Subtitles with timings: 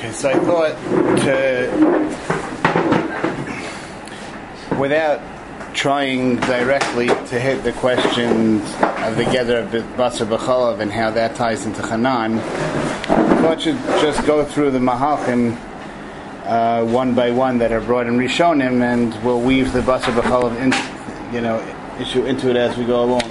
[0.00, 0.72] Okay, so I thought
[4.70, 5.20] to, without
[5.74, 11.36] trying directly to hit the questions of the gather of Basar B'chalav and how that
[11.36, 15.58] ties into Hanan, I thought to just go through the Mahalchim
[16.46, 20.56] uh, one by one that are brought in Rishonim, and we'll weave the Basar B'chalav
[20.56, 20.72] in,
[21.34, 21.60] you know,
[22.00, 23.30] issue into it as we go along.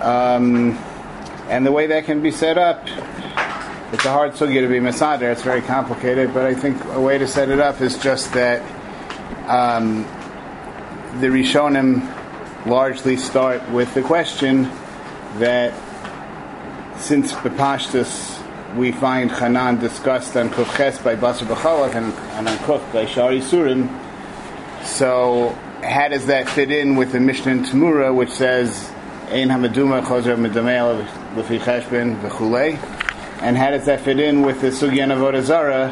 [0.00, 0.78] Um,
[1.50, 2.88] and the way that can be set up
[3.92, 5.32] it's a hard sugya to be masader.
[5.32, 8.60] It's very complicated, but I think a way to set it up is just that
[9.48, 10.02] um,
[11.20, 12.14] the Rishonim
[12.66, 14.64] largely start with the question
[15.38, 15.72] that
[16.98, 18.34] since Bepashtus
[18.76, 23.40] we find Hanan discussed on Kufches by Basar B'chalav and, and on Kuf by Shari
[23.40, 23.88] Surim,
[24.84, 28.90] so how does that fit in with the Mishnah in Tamura, which says
[29.30, 33.07] Ein Hamaduma Chozer Medamel Lefi Cheshbin V'chulei?
[33.40, 35.90] And how does that fit in with the Sugyan of Zara,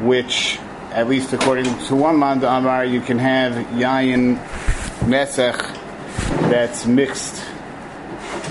[0.00, 0.58] which,
[0.92, 4.38] at least according to one man, Amar, you can have Yayin
[5.00, 5.58] Mesech
[6.50, 7.44] that's mixed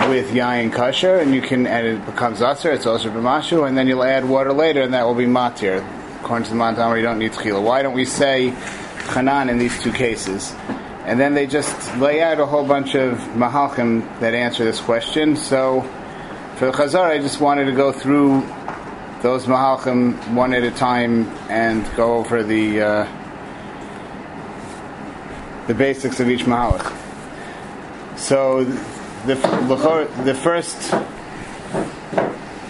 [0.08, 3.88] with Yayin Kasher, and you can, and it becomes Aser, it's also B'mashu, and then
[3.88, 5.84] you'll add water later, and that will be Matir.
[6.22, 7.62] According to the man, Amar, you don't need Tchila.
[7.62, 8.50] Why don't we say
[9.10, 10.54] Hanan in these two cases?
[11.06, 15.36] And then they just lay out a whole bunch of Mahalchim that answer this question.
[15.36, 15.82] So,
[16.56, 18.42] for the Chazar, I just wanted to go through
[19.22, 23.08] those Mahalchim one at a time and go over the uh,
[25.68, 26.92] the basics of each Mahalach.
[28.18, 28.66] So
[29.26, 29.36] the
[30.24, 30.94] the first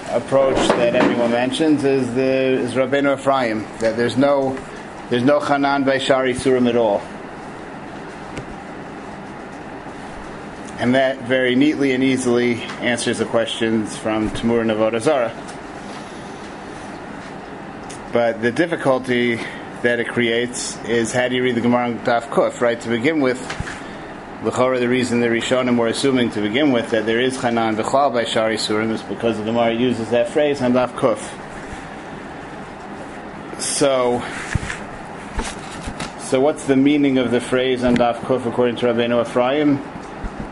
[0.09, 4.57] approach that everyone mentions is the is Rabbeinu Ephraim that there's no
[5.09, 7.01] there's no Hanan by Shari Surim at all.
[10.79, 15.31] And that very neatly and easily answers the questions from Tamur and Avodah
[18.11, 19.39] But the difficulty
[19.83, 22.79] that it creates is how do you read the Gemara on Daf Kuf, right?
[22.81, 23.39] To begin with,
[24.43, 28.11] L'chora, the reason the Rishonim were assuming to begin with that there is Hanan B'chlal
[28.11, 31.19] by Shari Surim is because the Gemara uses that phrase on Daf Kuf.
[33.61, 34.21] So,
[36.23, 39.92] so what's the meaning of the phrase on Daf Kuf according to Rabbeinu Ephraim?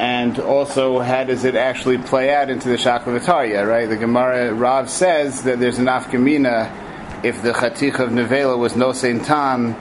[0.02, 3.88] And also how does it actually play out into the Shaklavataria, right?
[3.88, 8.94] The Gemara Rav says that there's an afkamina if the Chatich of Nevela was no
[8.94, 9.76] Saint Tam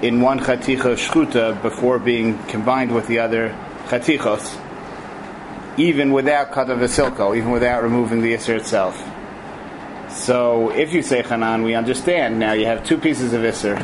[0.00, 3.48] in one Chatich of Shkuta before being combined with the other
[3.88, 4.56] Chatichos,
[5.76, 8.96] even without Kata Vasilko, even without removing the Isser itself.
[10.08, 12.38] So if you say Hanan, we understand.
[12.38, 13.76] Now you have two pieces of Isser.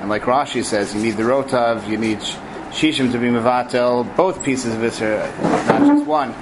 [0.00, 2.20] And like Rashi says, you need the Rotav, you need
[2.76, 5.26] Shishim to be Mevatel, both pieces of Isser,
[5.66, 6.34] not just one.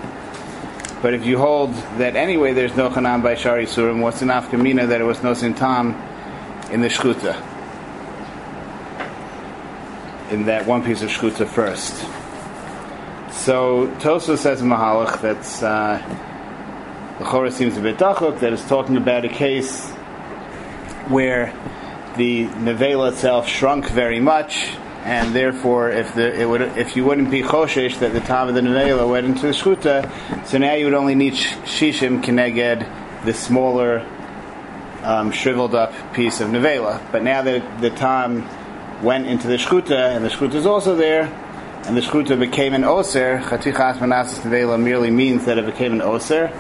[1.01, 4.89] But if you hold that anyway there's no Chanam by Shari Surim, what's the nafkamina
[4.89, 5.95] that it was no Sintam
[6.73, 7.41] in the Shkuta?
[10.33, 11.95] In that one piece of Shkuta first.
[13.33, 15.99] So Toso says in Mahalach that's uh,
[17.21, 19.89] the Chorah seems a bit dachuk, that is talking about a case
[21.07, 21.53] where
[22.17, 27.31] the nevela itself shrunk very much, and therefore, if the it would if you wouldn't
[27.31, 30.87] be choshesh that the time of the nevela went into the shkuta, so now you
[30.87, 34.01] would only need shishim keneged the smaller,
[35.03, 37.01] um, shriveled up piece of nevela.
[37.13, 38.49] But now that the time
[39.03, 41.25] went into the shkuta, and the shkuta is also there,
[41.85, 46.01] and the shkuta became an oser, chatichas manasis nevela merely means that it became an
[46.01, 46.51] oser.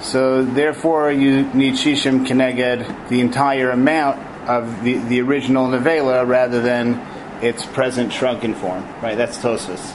[0.00, 6.62] So therefore, you need shishim keneged the entire amount of the, the original nevela rather
[6.62, 7.04] than
[7.42, 8.84] its present shrunken form.
[9.02, 9.94] Right, that's Tosfos.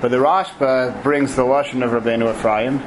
[0.00, 2.80] But the Rashba brings the Lashon of Rabbeinu Ephraim,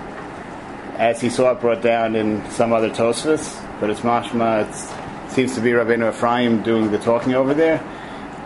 [0.98, 5.56] as he saw it brought down in some other Tosfos, but it's mashma, it seems
[5.56, 7.82] to be Rabbeinu Ephraim doing the talking over there,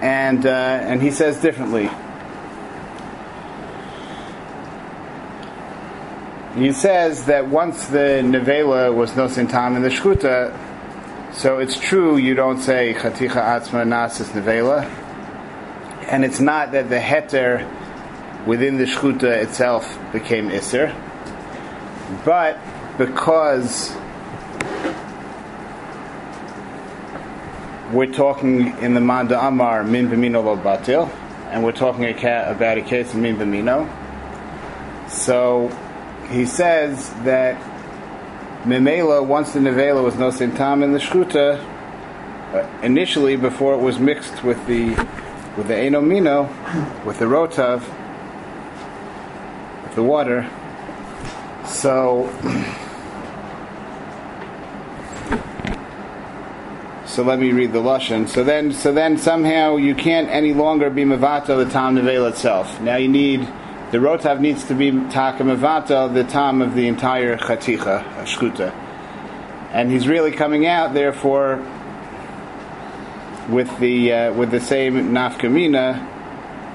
[0.01, 1.89] and, uh, and he says differently.
[6.55, 10.55] He says that once the nevela was no sintam in the shkuta,
[11.33, 14.87] so it's true you don't say chaticha atzma nasis nevela,
[16.09, 17.65] and it's not that the heter
[18.45, 20.93] within the shkuta itself became iser,
[22.25, 22.57] but
[22.97, 23.95] because
[27.93, 31.09] we're talking in the Manda Amar min b'mino batil,
[31.51, 33.87] and we're talking about a case of min b'mino.
[35.09, 35.69] So
[36.29, 37.55] he says that
[38.63, 41.63] Memela, once the Nevela was no sintam in the Shkuta,
[42.53, 44.95] uh, initially before it was mixed with the
[45.59, 46.47] with the Enomino,
[47.05, 47.81] with the Rotav,
[49.83, 50.49] with the water.
[51.65, 52.31] So
[57.05, 58.29] so let me read the lashon.
[58.29, 62.79] So then, so then somehow you can't any longer be mevato the tam nevela itself.
[62.79, 63.41] Now you need
[63.91, 68.71] the rotav needs to be taka mevato the tam of the entire chaticha shkuta,
[69.73, 71.61] and he's really coming out therefore
[73.51, 76.17] with the uh, with the same nafkamina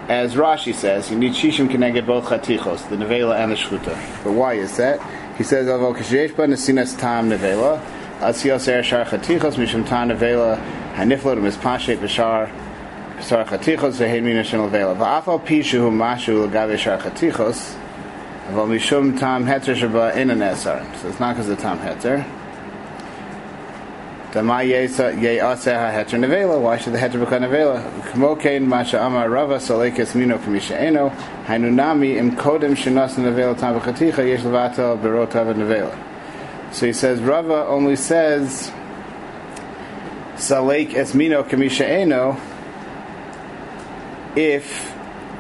[0.09, 1.11] as Rashi says.
[1.11, 4.25] You need shishim connected both chatichos, the nevela and the shkuta.
[4.25, 5.01] But why is that?
[5.37, 7.81] He says, "Avol kashesh ba nesinas tam nevela."
[8.21, 10.59] Asios er shar chatichos mishum tan nevela
[10.95, 12.51] haniflot mispashet b'shar
[13.19, 14.97] b'shar chatichos ve'hen mina shem nevela.
[14.97, 17.77] Va'afal pishu hu mashu l'gabe shar chatichos
[18.51, 20.85] avol mishum tam heter shaba in an esar.
[21.01, 22.25] So it's not because of tam heter.
[24.35, 24.67] Why
[26.79, 27.81] should the heter become nevela?
[28.11, 29.61] Kmokein masha amar rava
[30.17, 30.39] mino
[31.47, 35.97] hainunami im kodem shenas nevela tam v'chaticha yesh berotav nevela.
[36.73, 38.73] So he says Rava only says
[40.35, 42.37] Salek Esmino Kamisha Eno
[44.35, 44.94] if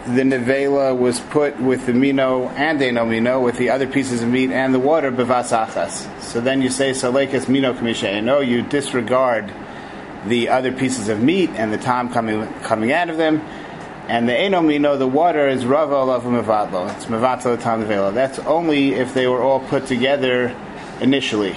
[0.06, 4.28] the nevela was put with the mino and eno mino with the other pieces of
[4.28, 6.20] meat and the water bevasachas.
[6.20, 8.36] So then you say salek esmino kamisha eno.
[8.36, 9.50] Oh, you disregard
[10.26, 13.40] the other pieces of meat and the time coming coming out of them,
[14.08, 16.94] and the eno mino, the water is rava olav mevatlo.
[16.94, 18.12] It's mevatlo time nevela.
[18.12, 20.54] That's only if they were all put together
[21.00, 21.56] initially.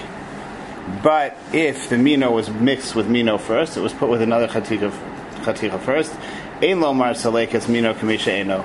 [1.02, 4.90] But if the mino was mixed with mino first, it was put with another chatika,
[5.42, 6.14] chatika first.
[6.60, 8.64] Ein lomar salekes mino kamisha eno.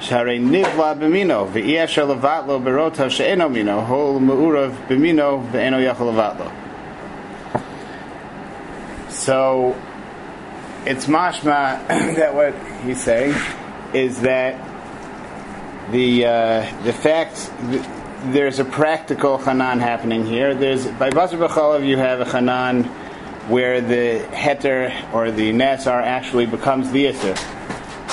[0.00, 6.50] V'iyasher levatlo berotav she'eno mino hol me'urav b'mino ve'eno yachol levatlo.
[9.10, 9.80] So
[10.86, 11.86] it's mashma
[12.16, 13.36] that what he's saying
[13.92, 14.56] is that
[15.92, 17.48] the uh, the fact
[18.32, 20.52] there's a practical chanan happening here.
[20.52, 22.90] There's by Basar B'chalav you have a chanan
[23.48, 27.36] where the heter or the nasar actually becomes the isser.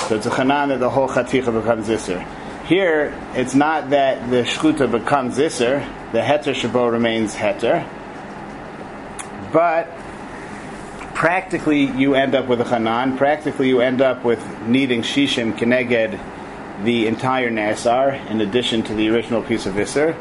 [0.08, 2.26] So it's a chanan that the whole chaticha becomes isser.
[2.66, 7.86] Here, it's not that the shkuta becomes isser, the heter shabo remains heter,
[9.52, 9.88] but
[11.14, 16.18] practically you end up with a chanan, practically you end up with needing shishim keneged
[16.84, 20.16] the entire Nasar in addition to the original piece of Isser,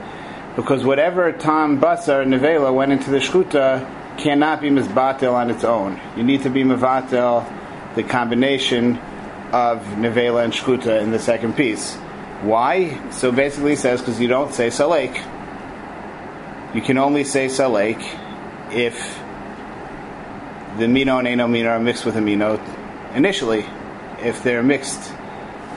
[0.56, 3.86] because whatever Tam Basar Nevela went into the Shchuta
[4.18, 6.00] cannot be Mizbatel on its own.
[6.16, 7.46] You need to be Mavatel
[7.96, 8.98] the combination
[9.52, 11.96] of Nevela and Shchuta in the second piece.
[12.42, 13.10] Why?
[13.12, 15.16] So basically he says because you don't say Salek.
[16.76, 18.02] You can only say Salek
[18.74, 19.20] if
[20.78, 22.60] the Mino and Eno Mino are mixed with Amino
[23.16, 23.66] initially.
[24.22, 25.14] If they're mixed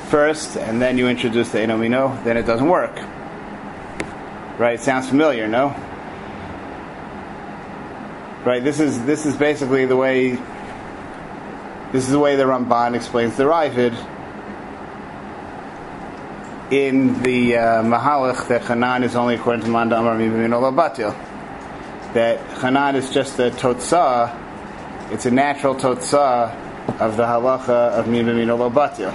[0.08, 2.96] first and then you introduce the enomino, then it doesn't work.
[4.58, 4.80] Right?
[4.80, 5.74] Sounds familiar, no?
[8.44, 8.62] Right?
[8.62, 10.38] This is this is basically the way
[11.92, 13.96] this is the way the Ramban explains the Ravid
[16.70, 21.14] in the uh, Mahalach that Hanan is only according to Manda Amar Mibimino Batil.
[22.12, 26.54] That Hanan is just a totzah, it's a natural totzah
[27.00, 29.14] of the halacha of Mibimino Batil.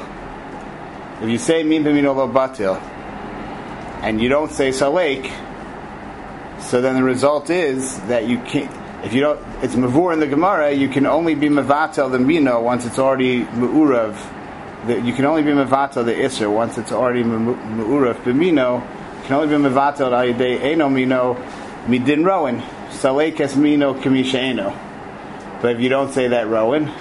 [1.21, 2.81] If you say min b'min batil,
[4.01, 5.31] and you don't say salek,
[6.59, 8.82] so then the result is that you can't.
[9.03, 10.71] If you don't, it's mavur in the Gemara.
[10.71, 14.15] You can only be mevatel the mino once it's already meurav.
[15.05, 18.81] You can only be mevatel the isser once it's already meurav b'mino.
[18.81, 21.35] You can only be mevatel ayidei eno mino
[21.85, 24.73] midin rowan salek es mino kamisha eno.
[25.61, 26.91] But if you don't say that rowan,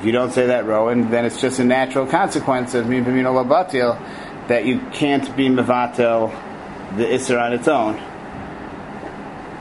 [0.00, 4.00] if you don't say that, Rowan, then it's just a natural consequence of Min Labatil
[4.48, 6.30] that you can't be Mevatel
[6.96, 8.09] the Isser on its own.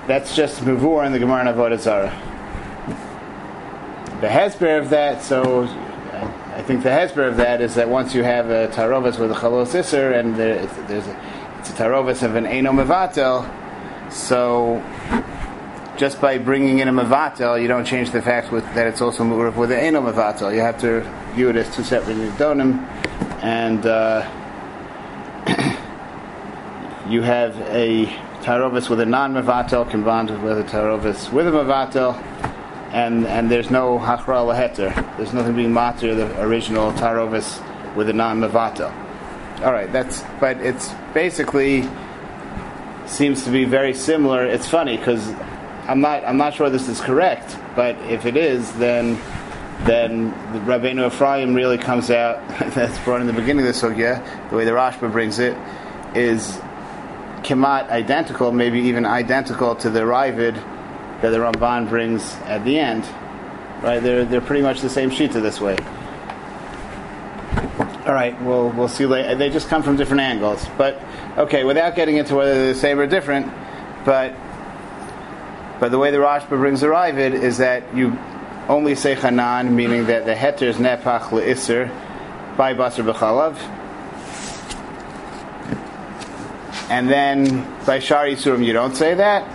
[0.10, 2.10] That's just Mavur in the Gemara and Zarah.
[4.22, 5.66] The Hesper of that, so
[6.56, 9.36] I think the Hesper of that is that once you have a Tarovas with a
[9.36, 13.48] Chalos Isser and there, there's a, it's a Tarovas of an Eno Mevatel,
[14.12, 14.84] so
[15.96, 19.24] just by bringing in a mavatel, you don't change the fact with, that it's also
[19.24, 20.52] murav with an eno mavatel.
[20.52, 21.02] You have to
[21.36, 22.84] view it as two separate nidonim,
[23.44, 24.26] and uh,
[27.08, 28.12] you have a
[28.50, 32.16] tarovis with a non-mavatel combined with a tarovis with a mavatel,
[32.92, 34.90] and and there's no hachra laheter.
[35.18, 37.48] There's nothing being matir the original tarovis
[37.96, 38.92] with a non-mavatel.
[39.64, 41.88] All right, that's but it's basically
[43.06, 44.44] seems to be very similar.
[44.48, 45.30] It's funny because
[45.88, 49.20] I'm not I'm not sure this is correct, but if it is, then
[49.82, 52.40] then the Rabbeinu Ephraim really comes out.
[52.74, 54.50] that's brought in the beginning of the sugya.
[54.50, 55.56] The way the Rashba brings it
[56.16, 56.60] is
[57.50, 60.54] kemat identical, maybe even identical to the Ravid
[61.22, 63.06] that the Ramban brings at the end.
[63.82, 64.00] Right?
[64.00, 65.76] They're, they're pretty much the same shita this way.
[68.06, 69.36] All right, we'll, we'll see later.
[69.36, 70.66] They just come from different angles.
[70.78, 71.02] But,
[71.38, 73.52] okay, without getting into whether they're the same or different,
[74.06, 74.36] but
[75.80, 78.18] but the way the Rashba brings the Ravid is that you
[78.68, 81.88] only say Hanan, meaning that the heter is nepach le'isr
[82.58, 83.79] by basar b'chalav.
[86.90, 89.48] And then by Shari Surim you don't say that,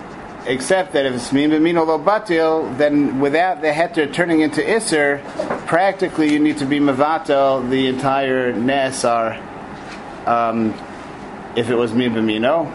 [0.47, 5.21] except that if it's min b'min lo batil, then without the heter turning into isr,
[5.67, 9.37] practically you need to be mavatel the entire nesar.
[10.29, 10.75] Um,
[11.57, 12.73] if it was min b'mino,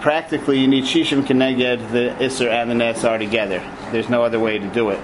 [0.00, 3.60] practically you need shishim keneged the isr and the nesar together.
[3.90, 5.00] There's no other way to do it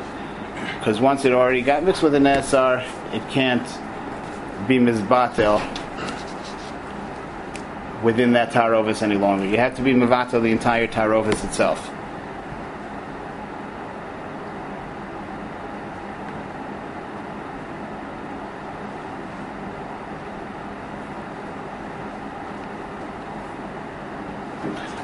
[0.78, 3.66] because once it already got mixed with the nesar, it can't
[4.68, 5.60] be mizbatel
[8.02, 9.46] within that tarovis any longer.
[9.46, 11.90] You have to be mavatel the entire tarovis itself.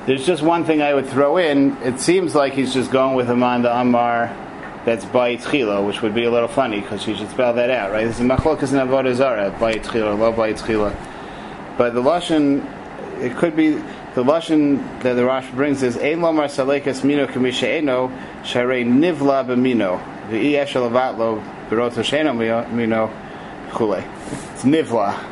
[0.05, 1.77] There's just one thing I would throw in.
[1.83, 4.37] It seems like he's just going with Amanda Amar
[4.85, 7.93] that's Bayit Chila, which would be a little funny because you should spell that out,
[7.93, 8.05] right?
[8.05, 10.93] This is Machlokas and Avodah Zarah, Bayit Chila, Lo Bayit Chila.
[11.79, 12.67] But the Lashon,
[13.23, 13.71] it could be,
[14.15, 18.09] the Lashon that the Rosh brings is, Ein Lomar Salekas Mino Kamisha Eno,
[18.43, 22.37] Sharei Nivla B'Mino, V'i Eshel Avatlo, Beroto Sheno
[22.73, 23.11] Mino,
[23.71, 24.05] Chule.
[24.53, 25.31] It's Nivla.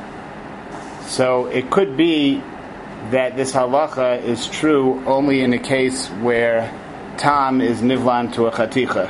[1.07, 2.41] So it could be
[3.11, 6.71] that this halacha is true only in a case where
[7.17, 9.09] tam is nivlan to a chaticha.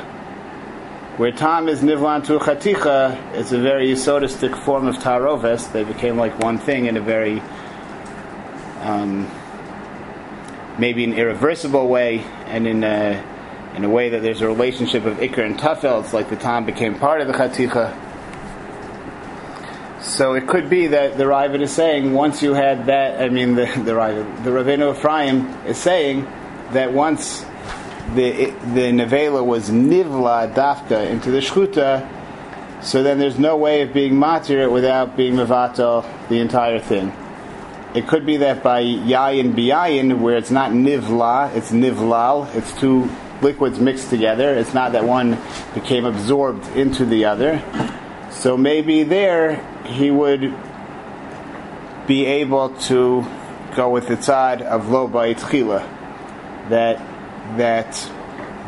[1.17, 5.71] Where tam is nivlan to a chaticha, it's a very yisodistic form of taroves.
[5.71, 7.43] They became like one thing in a very,
[8.81, 9.29] um,
[10.77, 13.23] maybe an irreversible way, and in a,
[13.75, 16.03] in a way that there's a relationship of ikr and tafel.
[16.03, 18.09] It's like the tam became part of the chaticha.
[20.01, 23.55] So it could be that the Ravid is saying once you had that, I mean
[23.55, 26.25] the the Ravid, the Ravino Ephraim is saying
[26.71, 27.45] that once
[28.15, 32.07] the the nevela was nivla dafka into the shchuta,
[32.83, 37.13] so then there's no way of being matir without being mevatel the entire thing.
[37.93, 43.09] It could be that by yayin biyayin, where it's not nivla, it's nivlal, it's two
[43.41, 44.53] liquids mixed together.
[44.53, 45.37] It's not that one
[45.73, 47.61] became absorbed into the other.
[48.31, 49.55] So maybe there
[49.85, 50.53] he would
[52.07, 53.25] be able to
[53.75, 56.97] go with the tzad of lo ba'itchila, that
[57.57, 58.11] that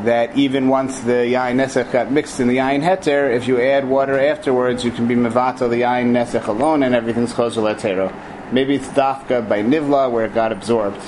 [0.03, 3.87] that even once the yain nesech got mixed in the yain heter, if you add
[3.87, 8.11] water afterwards, you can be mevatel the yain nesech alone, and everything's close to latero.
[8.53, 11.01] Maybe it's dafka by nivla where it got absorbed.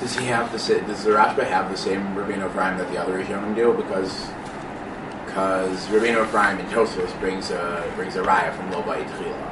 [0.00, 2.96] Does he have the sa- does the Rashba have the same Rabbeinu Ephraim that the
[2.96, 3.74] other Rishonim do?
[3.74, 4.26] Because
[5.26, 9.46] because Rabbeinu Ephraim in Tosfos brings a brings a raya from Lo Ba'it Chila.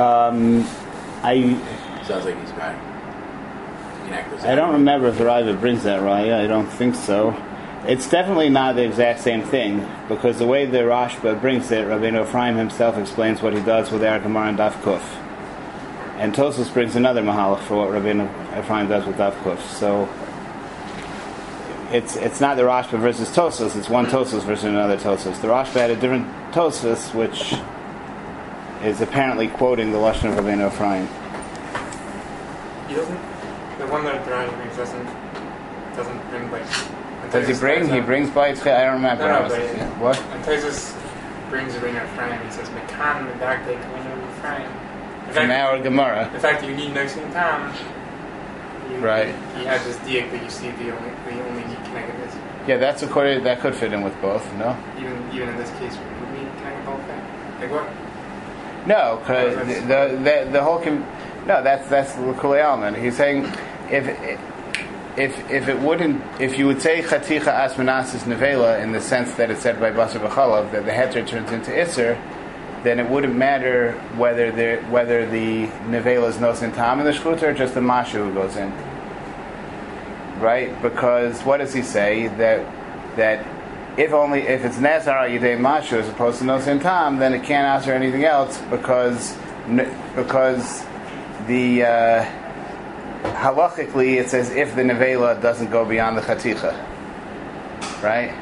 [0.00, 0.66] Um,
[1.22, 1.56] I
[2.04, 2.76] Sounds like he's back.
[4.42, 6.34] I don't remember if the Raiva brings that raya.
[6.42, 7.36] I don't think so.
[7.84, 12.22] It's definitely not the exact same thing because the way the Rashba brings it, Rabbeinu
[12.22, 15.02] Ephraim himself explains what he does with Ar Gemara and Daf Kuf.
[16.16, 19.60] And Tosos brings another mahalach for what Rabbeinu Ephraim does with Daf Kuf.
[19.78, 20.08] So
[21.90, 23.74] it's it's not the Rashba versus Tosos.
[23.74, 25.40] It's one Tosos versus another Tosos.
[25.40, 27.54] The Rashba had a different Tosos, which
[28.84, 31.08] is apparently quoting the lashon of Rabbeinu Ephraim.
[32.88, 33.14] He doesn't.
[33.78, 35.06] The one that Brian brings doesn't
[35.96, 37.01] doesn't bring like.
[37.32, 37.88] Does he bring?
[37.88, 38.60] He brings bites.
[38.66, 39.24] I don't remember.
[39.26, 40.20] No, no, was- yeah, what?
[40.20, 40.94] And Taisus
[41.50, 42.40] brings Rabbeinu Ephraim.
[42.44, 44.70] He says, "Mekan medakdek Rabbeinu Ephraim."
[45.28, 46.28] In From our Gemara.
[46.32, 47.72] the fact that you need no same time.
[49.00, 49.34] Right.
[49.56, 52.36] He has this diak that you see the only the only need connectedness.
[52.66, 53.42] Yeah, that's according.
[53.44, 54.44] That could fit in with both.
[54.54, 54.76] No.
[54.98, 57.22] Even even in this case, would we connect both thing?
[57.60, 57.88] Like what?
[58.86, 61.06] No, because the, the the the whole com-
[61.46, 62.94] no, that's that's Alman.
[62.94, 63.50] He's saying
[63.90, 64.06] if
[65.16, 69.50] if if it wouldn't if you would say Chaticha Asmanasis Nevela in the sense that
[69.50, 72.18] it's said by Basar B'chalav that the heter turns into Isser,
[72.82, 77.42] then it wouldn't matter whether the whether the Nevela is no tam in the Shchuta
[77.42, 78.72] or just the Mashu who goes in.
[80.40, 80.80] Right?
[80.80, 83.46] Because what does he say that that
[83.98, 87.66] if only if it's Nazar Yidei Mashu as opposed to no tam, then it can't
[87.66, 89.36] answer anything else because
[90.16, 90.84] because
[91.46, 92.41] the uh,
[93.22, 96.72] halachically it's as if the nevela doesn't go beyond the chaticha,
[98.02, 98.34] right?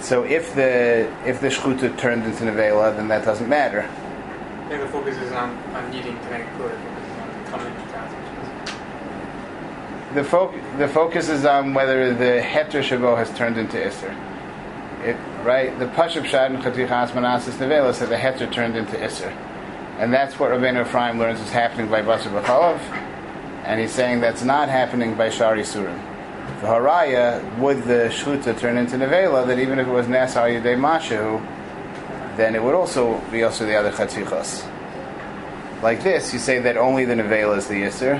[0.00, 3.82] So if the if the shchuta turned into nevela, then that doesn't matter.
[3.82, 6.50] I think the focus is on on needing to make is
[7.20, 8.24] on coming to translations.
[10.14, 14.14] The, fo- the focus is on whether the heter shabo has turned into Isser.
[15.02, 15.78] It, right?
[15.78, 19.30] The Pashup Shad and Chatichas Manasis Nevela said the heter turned into Isser.
[19.98, 22.80] And that's what Rabbeinu Ephraim learns is happening by Basar B'chalav.
[23.64, 25.98] And he's saying that's not happening by Shari Surim.
[26.60, 30.76] The Haraya, would the Shluta turn into Nevela, that even if it was Nasar Yudei
[30.78, 31.40] Mashu,
[32.36, 34.70] then it would also be also the other Chatichas.
[35.82, 38.18] Like this, you say that only the Nevela is the Isser,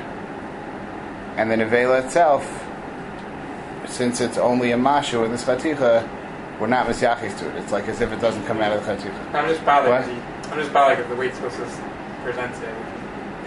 [1.36, 2.44] and the Nevela itself,
[3.86, 6.08] since it's only a Mashu with this Chaticha,
[6.60, 7.56] we're not Misyachis to it.
[7.56, 9.34] It's like as if it doesn't come out of the Chaticha.
[9.34, 9.90] I'm just bothered.
[9.90, 10.06] What?
[10.06, 12.74] that he- I'm just bothered that the way Tosus presents it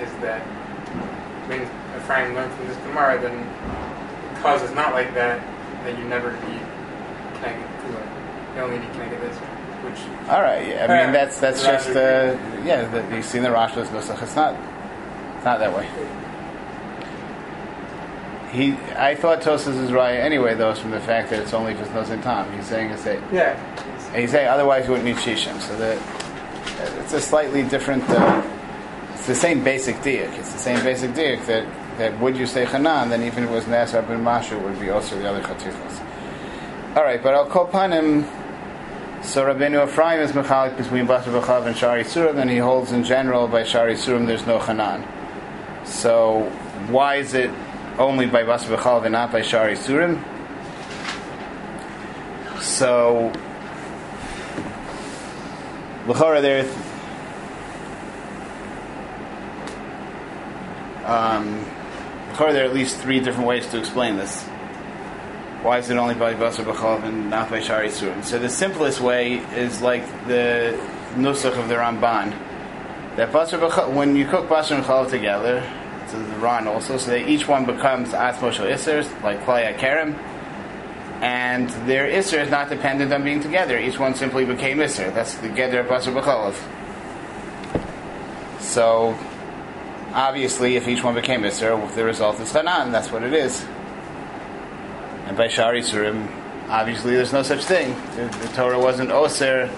[0.04, 0.46] is that
[2.08, 5.42] when Ephraim learned from this Gemara, then because it's not like that,
[5.84, 6.62] then you never need
[7.36, 8.08] connected to it.
[8.56, 10.68] You only need connected this, which All right.
[10.68, 12.88] Yeah, I mean, that's that's just uh, yeah.
[12.90, 14.22] The, you see in the Rashba's Nusach.
[14.22, 14.56] It's not
[15.36, 15.88] it's not that way.
[18.52, 21.82] He, I thought Tosas is right anyway, though, from the fact that it's only if
[21.82, 22.50] it's Nozin Tom.
[22.54, 23.60] He's saying it's a, yeah,
[24.14, 25.60] and he's saying otherwise you wouldn't need Shishim.
[25.60, 28.04] So that it's a slightly different.
[28.10, 28.42] Uh,
[29.14, 30.34] it's the same basic diak.
[30.40, 33.54] It's the same basic diak that that would you say Hanan, then even if it
[33.54, 36.96] was Nasar ben Mashu, it would be also the other Chatichos.
[36.96, 38.25] All right, but I'll call upon him.
[39.24, 43.04] So Rabbeinu Ephraim is mechalik between Basar B'chav and Shari Surim, and he holds in
[43.04, 45.04] general by Shari Surim there's no Hanan.
[45.86, 46.44] So
[46.89, 47.51] why is it
[47.98, 50.24] only by Basar B'chav and not by Shari Surim?
[52.62, 53.32] So
[56.08, 56.63] L'chora there
[61.06, 61.66] um,
[62.38, 64.44] L'chora there are at least three different ways to explain this.
[65.63, 68.24] Why is it only by Basar B'chalav and not by Shari Surim?
[68.24, 70.79] So the simplest way is like the
[71.15, 72.38] nusach of the Ramban.
[73.15, 75.67] That Basar B'chalav, when you cook Basar and Chalav together,
[76.10, 80.14] to the Ran also, so that each one becomes Atzmosh Isers, like Klaya Kerem,
[81.22, 83.79] and their Isser is not dependent on being together.
[83.79, 85.12] Each one simply became Isser.
[85.12, 86.55] That's the Geder of Basar B'chalav.
[88.62, 89.18] So,
[90.18, 92.92] obviously, if each one became Isser, the result is Hanan.
[92.92, 93.64] That's what it is.
[95.27, 96.27] And by Shari Surim,
[96.68, 97.96] obviously there's no such thing.
[98.16, 99.70] The, the Torah wasn't Oser.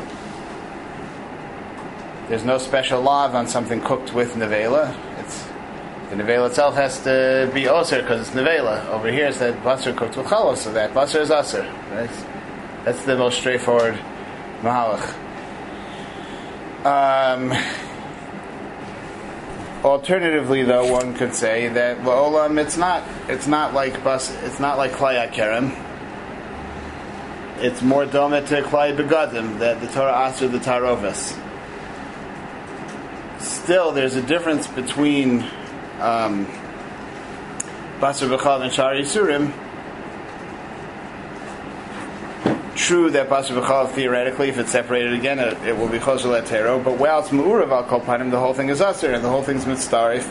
[2.30, 4.96] There's no special law on something cooked with Nevela.
[5.20, 5.44] It's
[6.10, 8.86] the Nevela itself has to be Oser because it's Nevela.
[8.88, 11.64] Over here it's that Basar cooked with Chalos, so that Basar is Aser.
[11.92, 12.10] Right?
[12.86, 14.00] That's the most straightforward
[14.62, 15.16] Mahalach.
[16.86, 17.52] Um,
[19.84, 24.78] Alternatively, though, one could say that La'olam, it's not, it's not like bus, it's not
[24.78, 25.74] like Klai Kerem.
[27.62, 31.38] It's more domet to Klai Begadim that the Torah Asr the Tarovis.
[33.40, 35.44] Still, there's a difference between
[36.02, 36.46] um,
[38.00, 39.54] Basar B'chal and Shari Surim.
[42.90, 46.84] True that Basar B'chal, theoretically, if it's separated again, it, it will be Chosel Etero,
[46.84, 49.66] but while it's Mu'urav al Kolpanim, the whole thing is Asr, and the whole thing's
[49.66, 50.28] Mitzdarif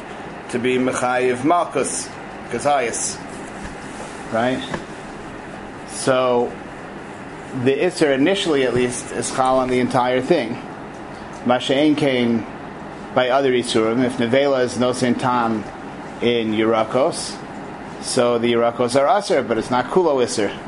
[0.50, 2.08] to be Mechayiv Malkus,
[2.48, 3.16] Kazayas.
[4.32, 4.60] Right?
[5.90, 6.52] So,
[7.62, 10.54] the Isser initially at least is Chal on the entire thing.
[11.44, 12.44] Masha'en came
[13.14, 14.04] by other Isurim.
[14.04, 15.62] If Nevela is no Tam
[16.20, 17.40] in Yurakos,
[18.02, 20.67] so the Yurakos are Aser, but it's not Kulo Isser.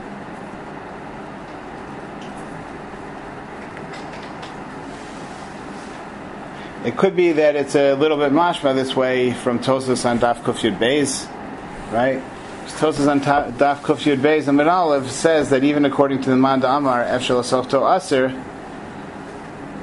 [6.82, 10.38] It could be that it's a little bit mashma this way from Tosos on Daf
[10.42, 11.30] Kufyud Beis,
[11.92, 12.22] right?
[12.78, 16.70] Tosos on Ta- Daf Kufyud Beis and Menalev says that even according to the Manda
[16.70, 18.32] Amar Efshel Asofto Aser,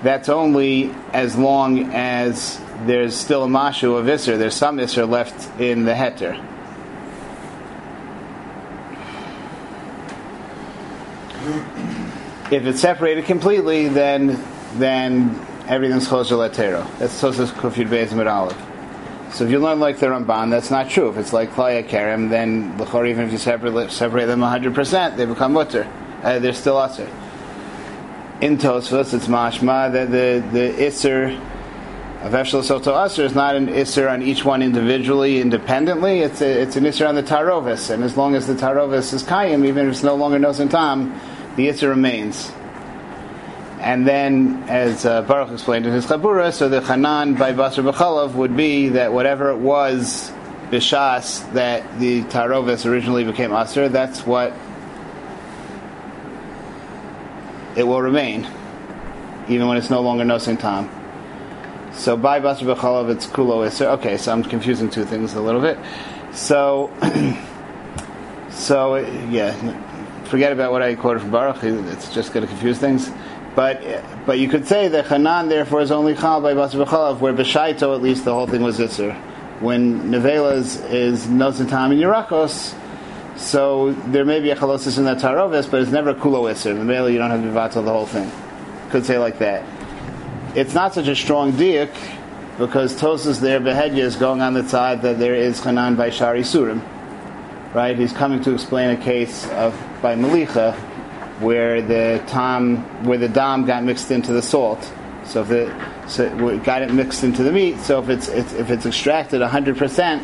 [0.02, 4.36] that's only as long as there's still a mashu of Isser.
[4.36, 6.44] There's some Isser left in the heter.
[12.52, 14.44] If it's separated completely, then
[14.76, 16.86] then everything's closer latero.
[16.98, 21.10] That's Tosos Kufyud Beis and So if you learn like the Ramban, that's not true.
[21.10, 25.26] If it's like Klaya Kerem, then L'chor, even if you separate, separate them 100%, they
[25.26, 25.88] become mutter.
[26.24, 27.10] Uh, they're still aser.
[28.42, 31.38] In Tosfos, it's mashma that the, the Isser
[32.22, 36.22] of Eshel Soto Aser is not an Isser on each one individually, independently.
[36.22, 37.90] It's a, it's an Isser on the Tarovis.
[37.90, 41.20] And as long as the Tarovis is Kayim, even if it's no longer Nosen Tam,
[41.56, 42.52] the Isser remains.
[43.80, 48.34] And then, as uh, Baruch explained in his Chabura, so the Hanan by Basar B'chalav
[48.34, 50.32] would be that whatever it was,
[50.72, 54.54] Bishas, that the Tarovis originally became Aser, that's what
[57.76, 58.48] it will remain,
[59.48, 60.90] even when it's no longer Nosin Tam.
[61.94, 63.86] So by Basar B'chalav, it's Kulo Isser.
[64.00, 65.78] Okay, so I'm confusing two things a little bit.
[66.32, 66.92] So,
[68.50, 68.96] so
[69.30, 69.54] yeah,
[70.26, 71.64] forget about what I quoted from Baruch.
[71.64, 73.12] It's just going to confuse things.
[73.58, 73.82] But
[74.28, 77.96] but you could say that Hanan therefore is only Chal by Basar B'chalav, where B'shaito
[77.96, 79.20] at least the whole thing was Isser.
[79.62, 82.76] When Nevelas is Nosatam and Yerakos,
[83.36, 87.10] so there may be a chalosis in that tarovis, but it's never kulo the middle,
[87.10, 88.32] you don't have to vatal the whole thing.
[88.92, 89.66] Could say like that.
[90.56, 91.96] It's not such a strong diak
[92.60, 96.42] because Tosus there behedya is going on the side that there is chanan by shari
[96.42, 96.84] surim.
[97.74, 97.98] Right?
[97.98, 100.80] He's coming to explain a case of by malicha
[101.40, 104.92] where the tam where the dam got mixed into the salt.
[105.26, 107.80] So if the so it got it mixed into the meat.
[107.80, 110.24] So if it's, it's if it's extracted hundred percent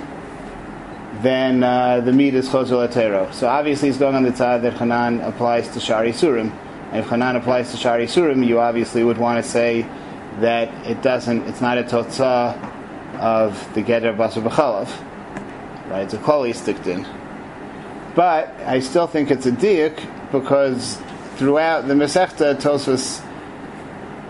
[1.22, 3.34] then uh, the meat is chozul atero.
[3.34, 6.52] So obviously he's going on the side that Hanan applies to Shari Surim.
[6.92, 9.84] And if Hanan applies to Shari Surim, you obviously would want to say
[10.42, 12.58] that it doesn't, it's not a totza
[13.20, 14.90] of the Geder Basar B'chalav.
[15.90, 16.04] Right?
[16.04, 17.06] It's a Koli sticked in.
[18.16, 21.02] But I still think it's a diak because
[21.36, 23.24] throughout the Masechta, Tosfos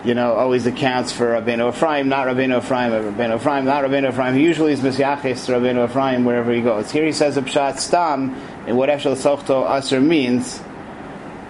[0.04, 4.36] you know, always accounts for Rabbeinu Ephraim, not Rabbeinu Ephraim, Rabbeinu Ephraim, not Rabbeinu Ephraim.
[4.36, 6.90] Usually is Misyaches to Rabbeinu Ephraim wherever he goes.
[6.90, 10.62] Here he says a Pshat Stam, in what Eshel Sochto Aser means,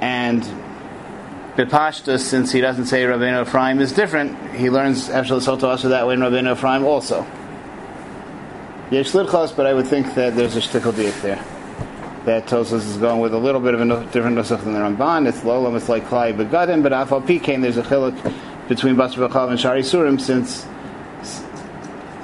[0.01, 0.43] and
[1.57, 6.07] Bepashtus, since he doesn't say Rabbeinu Ephraim is different, he learns Eshel Sochto Aser that
[6.07, 7.27] way in Rabbeinu Ephraim also.
[8.91, 11.54] Yesh but I would think that there's a shtickle diak there.
[12.25, 15.29] That Tosos is going with a little bit of a different nusach than the Ramban.
[15.29, 18.15] It's Lolam, it's like Klai Begadim, but Afal Pikain, there's a chiluk
[18.67, 20.67] between Basar B'chav and Shari Surim since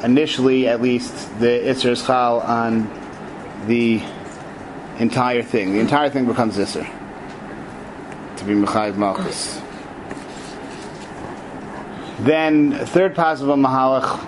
[0.03, 2.89] initially, at least, the Isser is Chal on
[3.67, 4.03] the
[4.99, 5.73] entire thing.
[5.75, 6.89] The entire thing becomes Isser.
[8.39, 9.61] To be Mechayiv Malchus.
[12.21, 14.19] Then, third possible Mahalach,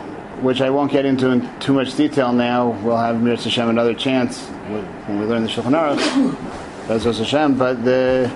[0.43, 2.71] which I won't get into in too much detail now.
[2.83, 6.89] We'll have Mir Hashem another chance when we learn the Shulchan Aruch.
[6.89, 7.59] That's Rosh Hashem.
[7.59, 8.33] But the,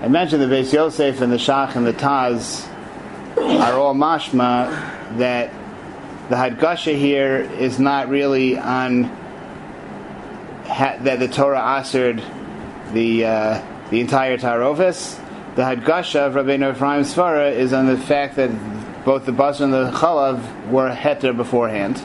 [0.00, 2.68] I mentioned the Beis Yosef and the Shach and the Taz
[3.36, 4.68] are all mashma
[5.18, 5.52] that
[6.28, 9.04] the hadgasha here is not really on
[10.64, 12.22] ha, that the Torah answered
[12.92, 15.20] the uh, the entire Tarovis.
[15.56, 18.50] The hadgasha of Rabbeinu Ephraim Svara is on the fact that
[19.04, 22.02] both the Basra and the Chalav were heter beforehand.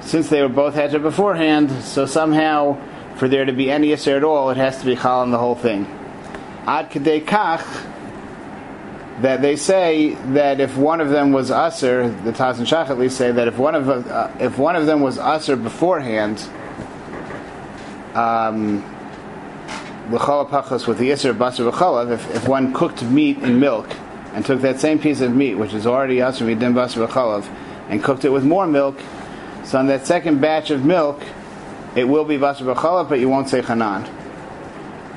[0.00, 2.78] Since they were both heter beforehand, so somehow
[3.16, 5.38] for there to be any Yisr at all, it has to be Chal on the
[5.38, 5.84] whole thing.
[6.66, 7.62] Ad Kadei Kach,
[9.20, 12.98] that they say that if one of them was usher, the Taz and Shach at
[12.98, 16.38] least say that if one of uh, if one of them was usher beforehand,
[18.14, 18.82] um,
[20.10, 20.18] with
[20.98, 23.88] the isser basar v'chalav, if, if one cooked meat in milk
[24.32, 27.46] and took that same piece of meat, which is already usher midim basar v'chalav,
[27.90, 28.98] and cooked it with more milk,
[29.70, 31.22] so on that second batch of milk,
[31.94, 34.04] it will be basar v'chalav, but you won't say chanan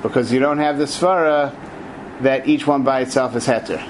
[0.04, 1.52] because you don't have the svara
[2.22, 3.84] that each one by itself is heter.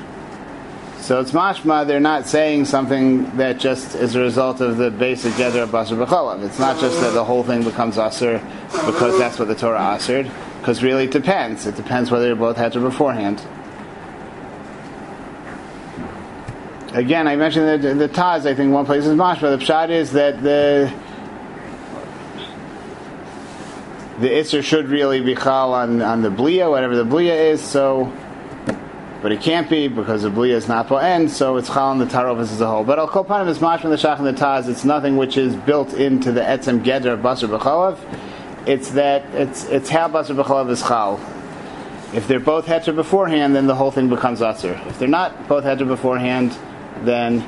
[1.01, 5.35] So it's mashma, they're not saying something that just is a result of the basic
[5.35, 6.45] gather of basar b'cholam.
[6.45, 8.41] It's not just that the whole thing becomes asr
[8.85, 11.67] because that's what the Torah assered, because really it depends.
[11.67, 13.45] It depends whether you both heter beforehand.
[16.93, 19.57] Again, I mentioned the, the Taz, I think one place is mashma.
[19.57, 20.93] The pshat is that the
[24.19, 28.13] the Isser should really be chal on, on the Blia, whatever the Blia is, so
[29.23, 32.05] but it can't be because the Blia is not end, so it's chal on the
[32.05, 32.83] tarovas as a whole.
[32.83, 34.69] But al kol panim is mashma the shach and the taz.
[34.69, 37.97] It's nothing which is built into the etzem geder of basar b'chalav.
[38.67, 41.19] It's that it's it's how basar b'chalav is chal.
[42.13, 44.85] If they're both heter beforehand, then the whole thing becomes asr.
[44.85, 46.55] If they're not both heter beforehand,
[47.01, 47.41] then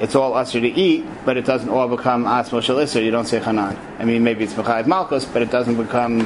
[0.00, 3.40] it's all asr to eat, but it doesn't all become asmo shel You don't say
[3.40, 3.78] chanan.
[3.98, 6.22] I mean, maybe it's mechayiv malchus, but it doesn't become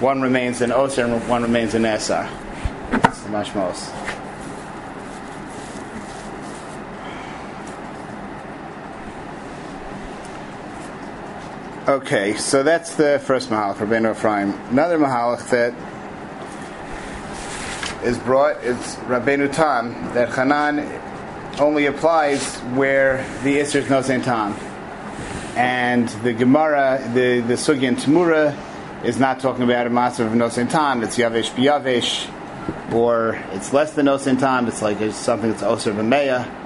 [0.00, 2.30] one remains an Oser and one remains an Esar.
[2.92, 4.08] It's the mashmos.
[11.88, 14.52] Okay, so that's the first Mahalach for Ben Ephraim.
[14.70, 15.72] Another Mahalach that
[18.02, 20.80] is brought it's Rabbeinu Tam, that Hanan
[21.60, 24.54] only applies where the Isser is no same time.
[25.56, 28.56] And the Gemara, the, the Sugyan Tamura,
[29.04, 31.02] is not talking about a master of no same time.
[31.02, 34.68] It's yavesh biyavesh, or it's less than no same time.
[34.68, 36.57] It's like it's something that's osir b'meya.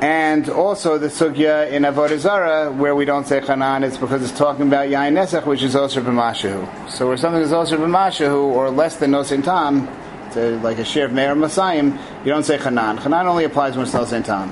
[0.00, 4.36] And also the sugya in Avodah Zarah, where we don't say chanan, it's because it's
[4.36, 6.90] talking about yain nesach, which is osir b'mashahu.
[6.90, 9.88] So where something is osir b'mashahu, or less than no same time,
[10.32, 12.98] to like a share of meir masayim, You don't say chanan.
[12.98, 14.50] Chanan only applies when it's no same time.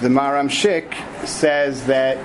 [0.00, 0.92] The Maram Shik
[1.24, 2.18] says that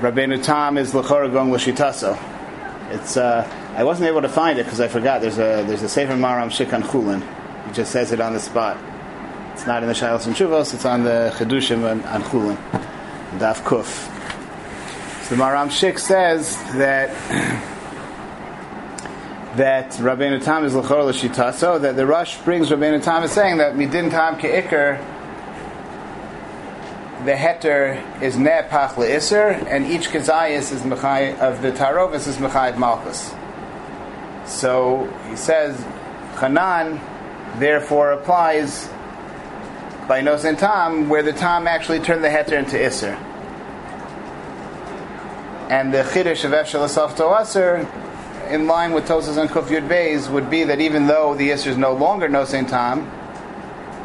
[0.00, 2.18] Rabbeinu Tam is lechora going l'shitaso.
[2.90, 3.46] It's uh,
[3.76, 5.20] I wasn't able to find it because I forgot.
[5.20, 7.20] There's a there's a Sefer Maram Shik on Chulin.
[7.66, 8.78] He just says it on the spot.
[9.52, 10.72] It's not in the Shilas and Chuvos.
[10.72, 12.56] It's on the Chedushim on Chulin,
[13.38, 14.10] Daf Kuf.
[15.24, 17.10] So the Maram Shik says that
[19.58, 21.78] that Rabbeinu Tam is lechora l'shitaso.
[21.78, 25.04] That the Rosh brings Rabbeinu Tam is saying that midin tam keikar
[27.26, 32.74] the heter is ne'pach le'isr, and each kazayas is mechay of the tarovis is mechay
[32.78, 33.34] malchus.
[34.46, 35.76] So he says,
[36.38, 37.00] Hanan
[37.58, 38.88] therefore applies
[40.08, 43.14] by nosen tam, where the tam actually turned the heter into isr.
[45.68, 47.88] And the chiddush of efshel asaf to
[48.52, 51.66] in line with Tosas and Kuf Yud Beis, would be that even though the isr
[51.66, 53.10] is no longer nosen tam,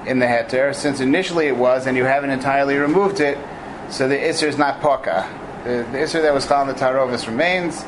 [0.06, 3.38] in the heter, since initially it was, and you haven't entirely removed it,
[3.90, 5.28] so the isser is not poka.
[5.64, 7.84] The, the isser that was called the tarovis remains,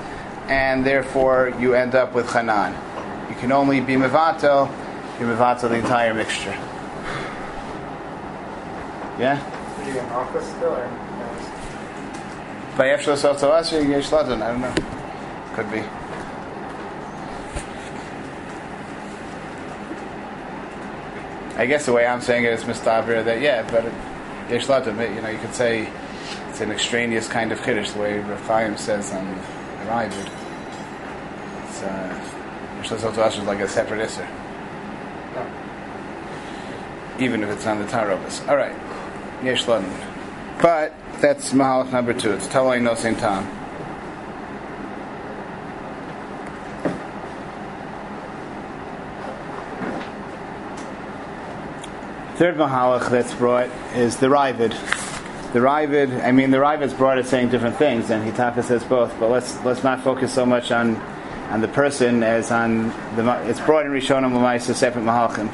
[0.48, 2.72] and therefore you end up with chanan.
[3.30, 4.70] You can only be mevatel,
[5.20, 6.58] you mevatel the entire mixture.
[9.20, 9.40] Yeah?
[9.78, 11.04] Are you in office still, or?
[12.78, 14.74] By Efshel Soto Asher, Yesh I don't know.
[15.54, 15.84] Could be.
[21.56, 23.84] I guess the way I'm saying it is mistabir that yeah, but
[24.50, 25.88] yesh you know, you could say
[26.50, 29.40] it's an extraneous kind of kiddush, the way Rav Chaim says on
[29.84, 30.30] the Ravid.
[31.68, 32.92] It's uh, yesh
[33.42, 34.28] is like a separate isser,
[35.36, 37.24] No.
[37.24, 38.48] even if it's on the tarobas.
[38.48, 38.76] All right,
[39.44, 39.66] yesh
[40.62, 42.32] but that's mahalach number two.
[42.32, 43.48] It's telling no same time.
[52.36, 54.74] Third mahalach that's brought is the Ravid.
[55.54, 59.14] The Ravid, I mean, the Ravid's brought it saying different things, and Hitaka says both.
[59.20, 60.96] But let's let's not focus so much on
[61.52, 63.40] on the person as on the.
[63.48, 65.52] It's brought in Rishonim Lamaisa separate mahalchim.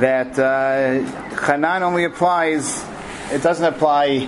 [0.00, 2.84] That uh, only applies.
[3.30, 4.26] It doesn't apply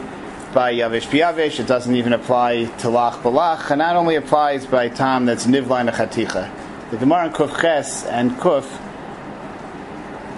[0.55, 1.59] by Yavish Biyavish.
[1.59, 3.59] It doesn't even apply to Lach Balach.
[3.59, 6.49] Chanan only applies by Tam that's Nivline Chaticha.
[6.93, 8.67] The Gemara in Kuf Ches and Kuf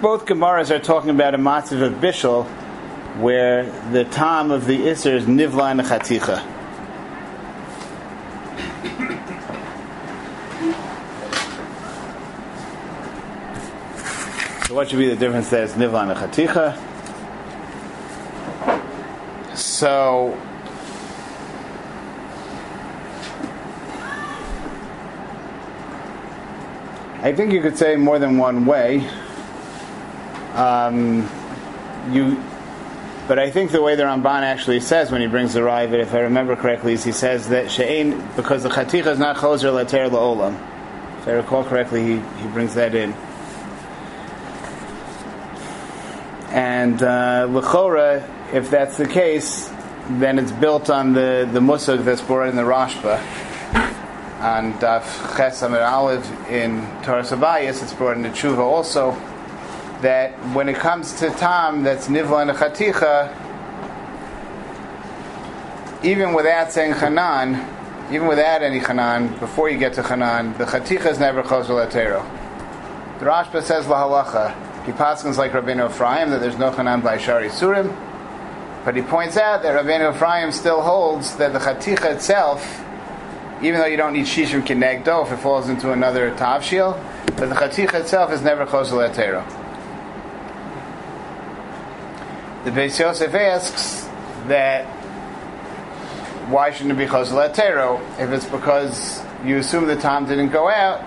[0.01, 2.45] both Gemaras are talking about a matzav of Bishul,
[3.19, 6.43] where the time of the Isser is Nivla and Chaticha.
[14.67, 15.63] So what should be the difference there?
[15.63, 16.77] It's Nivla and Chaticha.
[19.55, 20.37] So
[27.25, 29.07] I think you could say more than one way.
[30.53, 31.27] Um,
[32.11, 32.37] you,
[33.27, 36.13] but I think the way the Ramban actually says when he brings the Ravid, if
[36.13, 40.09] I remember correctly, is he says that she'ain because the chaticha is not choser later
[40.09, 40.53] la'olam.
[41.19, 43.13] If I recall correctly, he, he brings that in.
[46.49, 49.71] And uh, l'chora, if that's the case,
[50.07, 53.17] then it's built on the the musag that's brought in the Rashba.
[54.39, 59.19] And Daf Ches Amir Aleph in Torah Sabayas, it's brought in the Tshuva also
[60.05, 63.33] that when it comes to Tam that's Nivla and Chaticha,
[66.05, 67.57] even without saying Chanan,
[68.13, 72.23] even without any Chanan, before you get to Chanan, the Chaticha is never Chosel Atero.
[73.17, 74.85] The Rashba says Lahalacha.
[74.85, 77.89] He passes like Rabbeinu Ephraim that there's no Chanan by Shari Surim,
[78.85, 82.61] but he points out that Rabbeinu Ephraim still holds that the Chaticha itself,
[83.63, 86.93] even though you don't need Shishim Kinegdo if it falls into another Tavshil,
[87.37, 89.64] but the Chaticha itself is never Chosel Atero.
[92.65, 94.09] The Beis Yosef asks
[94.47, 94.85] that
[96.49, 100.67] why shouldn't it be Chosel Tero if it's because you assume the time didn't go
[100.67, 100.99] out,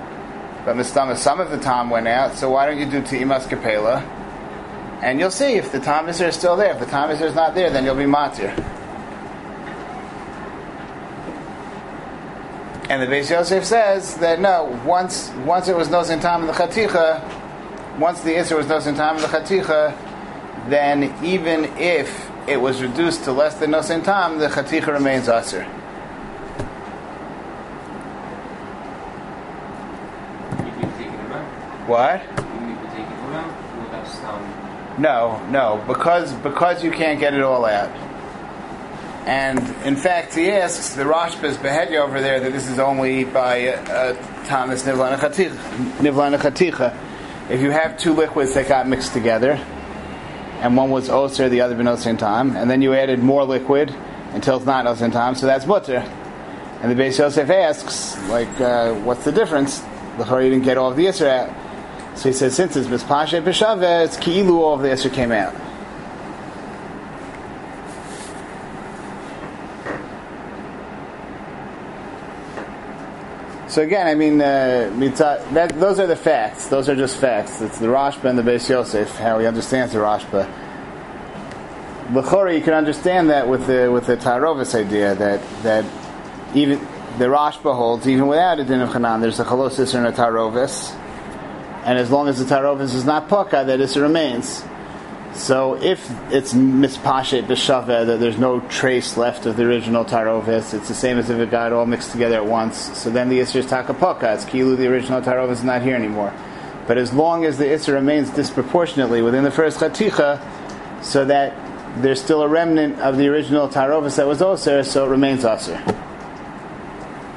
[0.64, 4.02] but Mistama, some of the time went out, so why don't you do Ti'imas Kapela?
[5.02, 6.74] And you'll see if the time is there still there.
[6.74, 8.56] If the time is there is not there, then you'll be Matir.
[12.88, 16.52] And the Beis Yosef says that no, once once it was Nozin time in the
[16.52, 20.07] Chaticha, once the Isra was Nozin time in the Chaticha,
[20.70, 25.64] then even if it was reduced to less than nosin tam, the chaticha remains aser.
[31.86, 32.22] What?
[34.98, 37.90] No, no, because because you can't get it all out,
[39.26, 43.68] And in fact, he asks the Rashba's Behedya over there that this is only by
[43.68, 44.14] uh,
[44.46, 45.18] Thomas Nivlana
[46.38, 46.96] Chaticha.
[47.48, 49.58] If you have two liquids that got mixed together,
[50.60, 53.94] and one was Oser, the other been time, and then you added more liquid
[54.32, 55.98] until it's not Oser time, so that's Mutter.
[56.80, 59.80] And the Beis Yosef asks, like, uh, what's the difference?
[60.16, 62.18] The you didn't get all of the Isra out.
[62.18, 65.54] So he says, since it's Mispashe B'Shaveh, it's Ki'ilu all of the Isra came out.
[73.68, 74.90] So again, I mean, uh,
[75.52, 76.68] that, those are the facts.
[76.68, 77.60] Those are just facts.
[77.60, 80.48] It's the Rashba and the Beis Yosef, how he understands the Rashba.
[82.14, 85.84] L'chori, you can understand that with the with the Tarovis idea that that
[86.54, 86.78] even
[87.18, 90.94] the Rashba holds even without a din of Chanan, there's a chalosis and a Tarovis,
[91.84, 94.64] and as long as the Tarovis is not paka, that it remains.
[95.34, 100.88] So if it's mispashet b'shaveh, that there's no trace left of the original tarovis, it's
[100.88, 102.98] the same as if it got all mixed together at once.
[102.98, 104.34] So then the isser is takapoka.
[104.34, 106.32] It's kilu, the original tarovis is not here anymore.
[106.86, 110.40] But as long as the isser remains disproportionately within the first chaticha,
[111.04, 111.54] so that
[112.02, 115.80] there's still a remnant of the original tarovis that was oser, so it remains oser.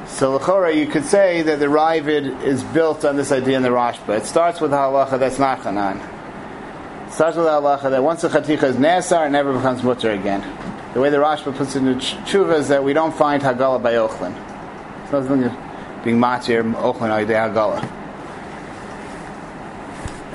[0.07, 3.69] So l'chora, you could say that the Ravid is built on this idea in the
[3.69, 4.17] Rashba.
[4.17, 6.20] It starts with halacha that's not chanan.
[7.11, 10.41] Such with halacha that once the chaticha is nesar, it never becomes mutter again.
[10.93, 13.83] The way the Rashba puts it in the tshuva is that we don't find hagala
[13.83, 14.33] by ochlin.
[15.03, 15.41] It's nothing
[16.05, 18.01] being matir ochlin al hagala.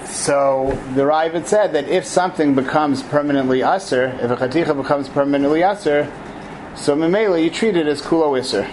[0.07, 5.63] So the Ravid said that if something becomes permanently aser, if a chaticha becomes permanently
[5.63, 6.13] aser,
[6.75, 8.69] so memela you treat it as kulo iser.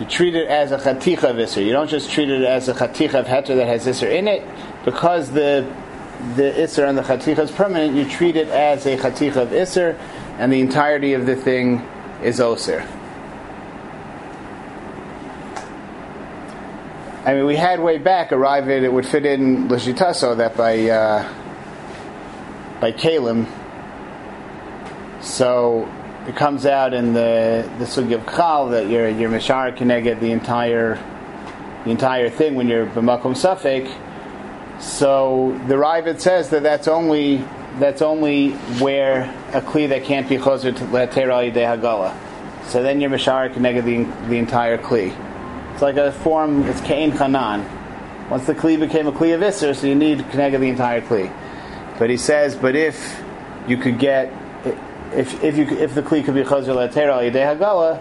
[0.00, 1.62] You treat it as a chaticha of.
[1.62, 4.42] You don't just treat it as a chaticha of heter that has iser in it
[4.90, 5.70] because the
[6.34, 9.98] the Isser and the Chaticha is permanent, you treat it as a Chaticha of Isser,
[10.38, 11.86] and the entirety of the thing
[12.22, 12.80] is Osir.
[17.26, 20.88] I mean, we had way back arrived at it would fit in Lashitaso that by
[20.88, 21.30] uh,
[22.80, 23.46] by Kalim.
[25.20, 25.86] So
[26.26, 30.32] it comes out in the the sugi of Chal that your your Mishar get the
[30.32, 30.94] entire
[31.84, 34.07] the entire thing when you're b'makom safek
[34.80, 37.44] so the Ravid says that that's only
[37.78, 42.16] that's only where a kli that can't be choser to letera de hagala.
[42.66, 45.16] So then you're mishar connected the, the entire kli.
[45.72, 46.64] It's like a form.
[46.64, 47.68] It's kain chanan.
[48.30, 51.32] Once the kli became a kli of iser, so you need connected the entire kli.
[51.98, 53.20] But he says, but if
[53.66, 54.32] you could get
[55.12, 57.98] if if you if the kli could be choser letera de hagala,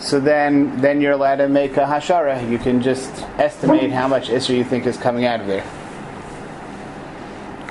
[0.00, 2.48] so then then you're allowed to make a hashara.
[2.50, 5.64] You can just estimate how much iser you think is coming out of there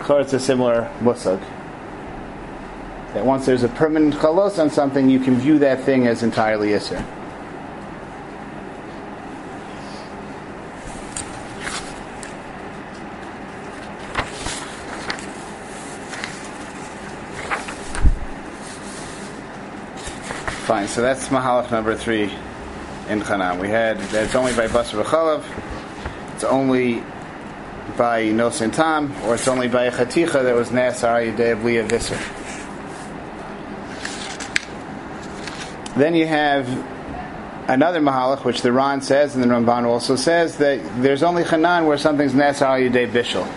[0.10, 1.40] it's a similar musag.
[3.14, 6.70] That once there's a permanent chalos on something, you can view that thing as entirely
[6.70, 7.06] Isser.
[20.66, 22.32] Fine, so that's Mahalach number three
[23.10, 23.60] in Chanan.
[23.60, 25.44] We had that's only by Basar B'chalav.
[26.36, 27.04] It's only
[27.98, 32.18] by Nosin Tam, or it's only by a Chaticha that was Nasar Yidei Bliya Visser.
[35.98, 36.68] Then you have
[37.70, 41.86] another Mahalach, which the Ran says, and the Ramban also says, that there's only Chanan
[41.86, 43.48] where something's Nasar Yidei Bishel.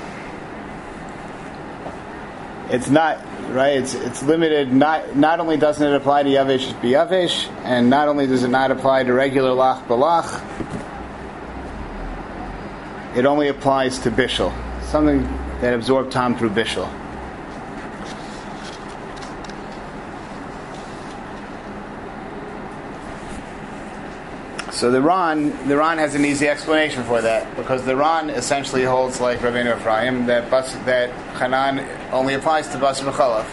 [2.70, 3.76] It's not right.
[3.76, 4.72] It's it's limited.
[4.72, 8.70] Not not only doesn't it apply to yavish biyavish, and not only does it not
[8.70, 10.40] apply to regular lach balach,
[13.16, 14.53] it only applies to Bishel,
[14.85, 15.22] something
[15.61, 16.90] that absorbed time through Bishel.
[24.72, 28.83] So the Ron, the Ron has an easy explanation for that because the Ron essentially
[28.83, 31.79] holds like Rabbeinu Ephraim that bas, that Hanan
[32.12, 33.44] only applies to Basar B'chalav,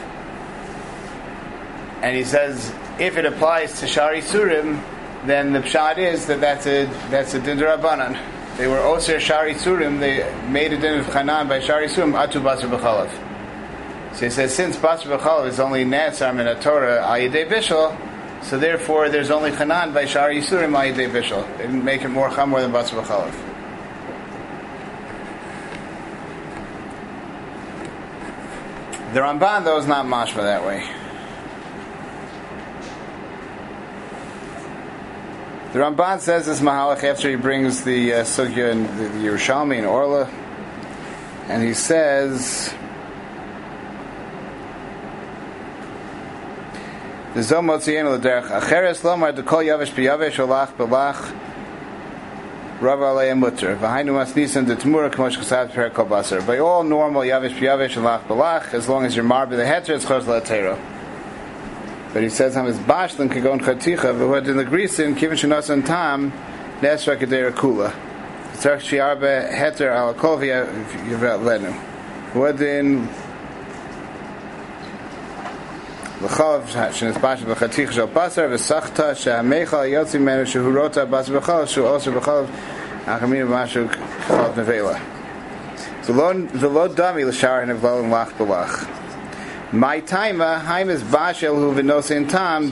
[2.02, 4.84] and he says if it applies to Shari Surim,
[5.26, 8.20] then the pshat is that that's a that's a Dindarabanan
[8.58, 12.42] they were Oser Shari Surim, they made a din of Chanan by Shari Surim, Atu
[12.42, 13.10] Basar B'chalav.
[14.16, 17.98] So he says, since Basar B'chalav is only Netzar in a Torah, Ayidei Bishal,
[18.44, 21.46] so therefore there's only Chanan by Shari Surim, Ayidei Bishal.
[21.58, 23.34] They didn't make it more Chamor than Basar B'chalav.
[29.14, 31.01] The Ramban, though, is not mashma that way.
[35.74, 39.78] The Ramban says this Mahalach after he brings the uh, Sugya and the, the Yerushalmi
[39.78, 40.30] and Orla,
[41.48, 42.74] and he says
[47.34, 50.76] The zom motzienu l'derech acheres lomar dekol yavish biyavish olach
[56.10, 56.46] basar.
[56.46, 60.04] By all normal yavish biyavish olach belach, as long as you're marbi the heter, it's
[60.04, 60.78] chos latero.
[62.13, 66.33] But he says ham is bashlan kagon chaticha v'hud in the grisin kivin shenasan tam
[66.81, 67.93] nesra kedera kula.
[68.55, 71.75] Tzarch shiarbe heter ala kol v'yavet lenu.
[72.33, 73.09] V'hud in
[76.23, 82.11] וחלב שנתבש בחתיך של בשר וסחטה שהמיכל יוצא ממנו שהוא רוטה בשר בחלב שהוא אוסר
[82.11, 82.47] בחלב
[83.07, 83.85] אחמים במשהו
[84.27, 84.99] חלב נבלה.
[86.55, 88.87] זה לא דמי לשאר הנבלה לך בלך.
[89.74, 92.72] My time, haim is bashel hu v'nosin tam.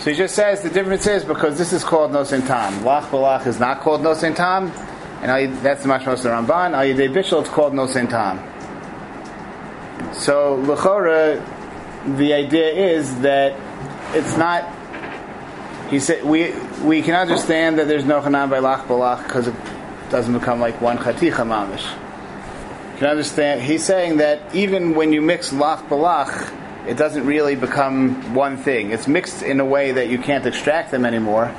[0.00, 2.72] So he just says the difference is because this is called nosin tam.
[2.82, 4.72] Lach b'lach is not called nosin tam,
[5.22, 6.72] and that's the mashmos of the Ramban.
[6.72, 8.40] Al yedei bishul it's called nosin tam.
[10.12, 11.40] So lechora,
[12.16, 13.54] the idea is that
[14.16, 14.68] it's not.
[15.88, 16.52] He said we
[16.82, 19.54] we can understand that there's no chanan by lach balach because it
[20.10, 21.86] doesn't become like one chaticha mamish.
[23.00, 23.62] Can understand.
[23.62, 26.54] He's saying that even when you mix lach balach,
[26.86, 28.90] it doesn't really become one thing.
[28.90, 31.50] It's mixed in a way that you can't extract them anymore,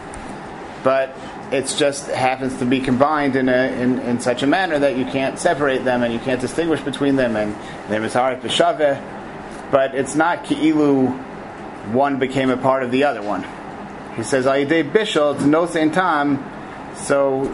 [0.84, 1.18] but
[1.52, 5.06] it just happens to be combined in, a, in, in such a manner that you
[5.06, 7.56] can't separate them and you can't distinguish between them and
[7.90, 11.10] they're mitzarek b'shaveh, but it's not ki'ilu
[11.92, 13.44] one became a part of the other one.
[14.16, 16.38] He says, Ayidei bishul, no same time,
[16.98, 17.52] so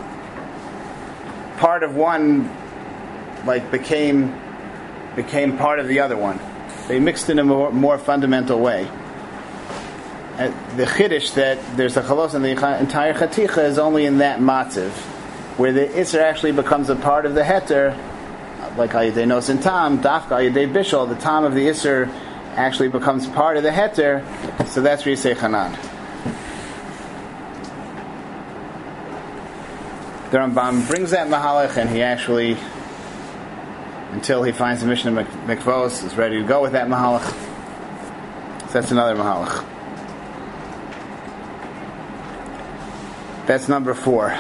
[1.55, 2.51] part of one
[3.47, 4.39] like became
[5.15, 6.39] became part of the other one.
[6.87, 8.87] They mixed in a more, more fundamental way
[10.37, 14.39] And the chiddush that there's a chalos in the entire chaticha is only in that
[14.39, 14.91] matziv,
[15.57, 17.97] where the isser actually becomes a part of the heter,
[18.77, 22.07] like ayidei nos and tam, dafka ayidei bishol, the tam of the isser
[22.55, 24.23] actually becomes part of the heter,
[24.67, 25.71] so that's where you say chanan.
[30.29, 32.57] The Rambam brings that mahalach, and he actually,
[34.11, 37.25] until he finds the mission of Mikvos, is ready to go with that mahalach.
[38.67, 39.65] So that's another mahalach.
[43.47, 44.37] That's number four.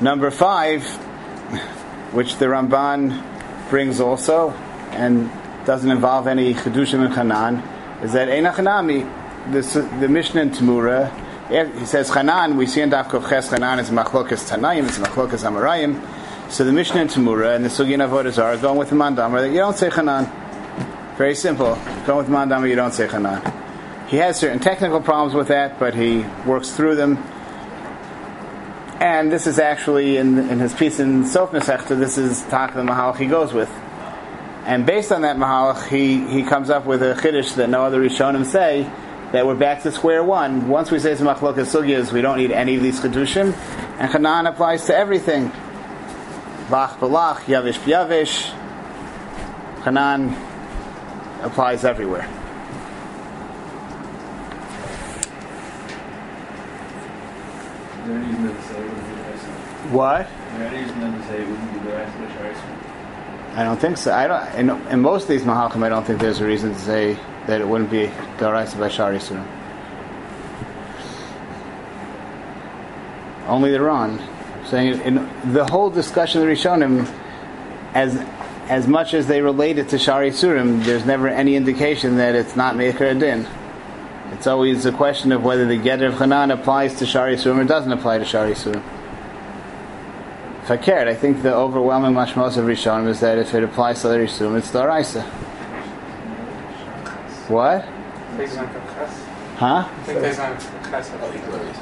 [0.00, 0.84] Number five,
[2.12, 3.22] which the Ramban
[3.70, 4.50] brings also,
[4.92, 5.30] and
[5.64, 9.10] doesn't involve any chedushim and chanan, is that einachanami,
[9.52, 11.10] the, the Mishnah in Tamura,
[11.48, 15.98] he says chanan, we see in Daf Ches chanan is machlokas tanayim, it's machlokas amarayim.
[16.50, 19.50] So the Mishnah in Tamura and the Sugin Avodas are going with the mandamar that
[19.50, 20.26] you don't say chanan.
[21.18, 21.78] Very simple.
[22.06, 24.08] Going with mandamar, you don't say chanan.
[24.08, 27.18] He has certain technical problems with that, but he works through them.
[28.98, 32.80] And this is actually in, in his piece in Sof Masechta, this is talk the
[32.80, 33.70] Mahalach he goes with.
[34.64, 38.00] And based on that Mahalach, he, he comes up with a Chiddush that no other
[38.00, 38.90] Rishonim say,
[39.32, 40.68] that we're back to square one.
[40.68, 43.52] Once we say some Machlokas Sugyas, we don't need any of these Chidushim.
[43.98, 45.52] And Chanan applies to everything.
[46.70, 48.52] Bach Balach, Yavish Yavish.
[49.80, 50.36] Chanan
[51.42, 52.24] applies everywhere.
[59.90, 60.28] What?
[63.54, 64.12] I don't think so.
[64.12, 64.54] I don't.
[64.54, 67.16] In, in most of these mahalchim, I don't think there's a reason to say
[67.46, 69.18] that it wouldn't be daraisa by shari.
[73.46, 74.18] Only the Ron
[74.68, 77.10] saying in the whole discussion of the Rishonim,
[77.94, 78.16] as
[78.68, 82.54] as much as they relate it to shari surim, there's never any indication that it's
[82.54, 83.46] not meikar din.
[84.32, 87.64] It's always a question of whether the Geder of Hanan applies to Shari Surim or
[87.64, 88.82] doesn't apply to Shari Surim.
[90.62, 94.02] If I cared, I think the overwhelming mashmos of Rishonim is that if it applies
[94.02, 95.22] to the Surim, it's the Araisa.
[97.48, 97.88] What?
[99.58, 99.88] Huh?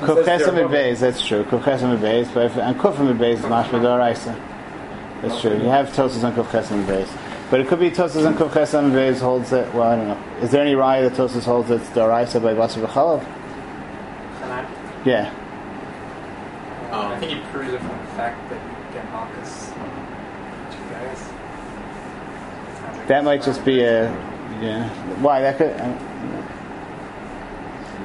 [0.01, 1.45] Kufchesim and Beis, that's true.
[1.45, 5.53] Kufchesim and Beis, but if, and Kufim and Beis is mashma the That's true.
[5.53, 7.09] You have Tosis on Kufchesim and Beis.
[7.51, 9.73] But it could be Tosus and Kuf Chesam Veiz holds it.
[9.73, 10.19] Well, I don't know.
[10.43, 13.25] Is there any raya that Tosus holds it's Daraisa by Basar B'chalav?
[15.05, 15.31] Yeah.
[16.91, 19.71] Um, I think he proves it from the fact that you get Malchus
[20.91, 21.29] guys.
[23.07, 24.11] That might just be a
[24.61, 24.89] yeah.
[25.21, 25.71] Why that could.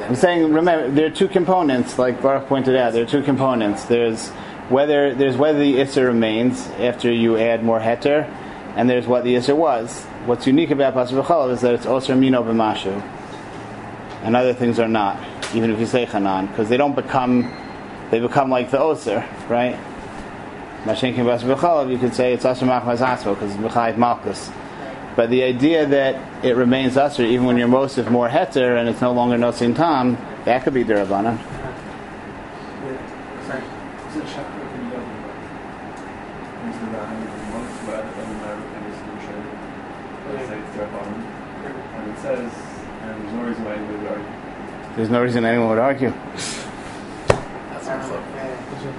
[0.08, 2.94] I'm saying, remember, there are two components, like Baruch pointed out.
[2.94, 3.86] There are two components.
[3.86, 4.30] There's
[4.70, 8.26] whether there's whether the issa remains after you add more heter,
[8.76, 10.04] and there's what the Yisr was.
[10.26, 13.02] What's unique about Pasuk B'chalav is that it's Osir Mino B'mashu,
[14.24, 15.18] and other things are not,
[15.54, 17.52] even if you say Chanan, because they don't become,
[18.12, 19.78] they become like the Osir, right?
[20.84, 24.50] Mashenkin Pasuk B'chalav, you could say it's Osir Machmaz Hasmo, because it's Malchus.
[25.16, 28.88] But the idea that it remains usher even when you're most mosif more heter and
[28.88, 31.38] it's no longer nosin tam, that could be derabanan.
[33.48, 33.62] Sorry.
[41.94, 42.52] And it says,
[43.02, 44.96] and there's no reason why anybody would argue.
[44.96, 46.14] There's no reason anyone would argue.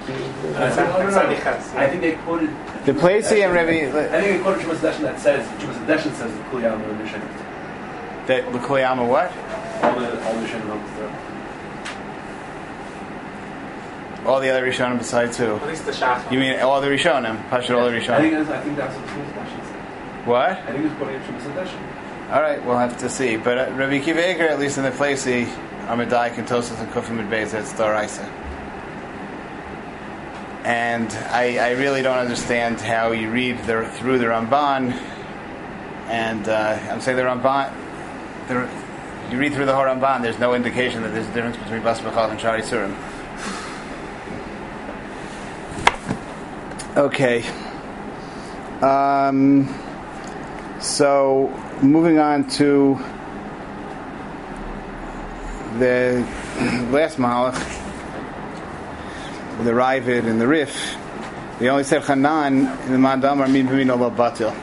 [0.05, 0.53] That's not close.
[0.53, 2.49] That's not- that's not because- I think they quoted.
[2.85, 6.43] The Placey and I think they quoted Chumas Deshin that says Chumas Deshin says the
[6.51, 7.21] Kuliyam and the Mishnah.
[8.27, 9.31] that L'koyama what?
[9.83, 11.09] All the all the Mishnah numbers there.
[14.25, 15.55] All the other Rishonim besides who?
[15.55, 16.31] At least the Shas.
[16.31, 17.37] You mean all the Rishonim?
[17.49, 18.11] Pashut all the Rishonim.
[18.11, 18.51] I think Rishonim.
[18.51, 20.27] I think that's what Chumas Deshin said.
[20.27, 20.49] What?
[20.51, 22.31] I think it's quoting Chumas Deshin.
[22.33, 23.35] All right, we'll have to see.
[23.35, 25.45] But uh, Rabbi Akiva Eger, at least in the Placey,
[25.87, 28.25] Amadai, Kentosis, and Kufim and Beis, that's Daraisa.
[30.63, 34.93] And I, I really don't understand how you read the, through the Ramban,
[36.07, 37.73] and uh, I'm saying the Ramban,
[38.47, 38.69] the,
[39.29, 41.99] you read through the whole Ramban, there's no indication that there's a difference between Bas
[41.99, 42.95] and Shari Surim.
[46.95, 47.43] Okay.
[48.81, 49.67] Um,
[50.79, 51.49] so,
[51.81, 52.99] moving on to
[55.79, 56.25] the
[56.91, 57.82] last Mahalach,
[59.63, 60.97] the Ravid and the Rif,
[61.59, 64.53] they only said Hanan in the Mandam Armin Bimino Lo Batil.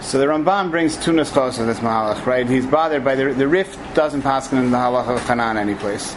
[0.00, 2.48] So the Ramban brings two nuschos of this mahalach, right?
[2.48, 6.16] He's bothered by the the Rif doesn't pass in the halacha of Hanan any place.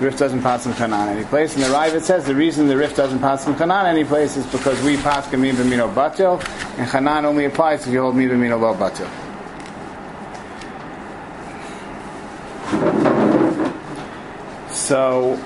[0.00, 2.96] Rif doesn't pass in Hanan any place, and the Ravid says the reason the Rif
[2.96, 6.42] doesn't pass in Hanan any place is because we pass mi b'mino batil,
[6.78, 9.10] and Hanan only applies if you hold mi b'mino lo batil.
[14.72, 15.36] So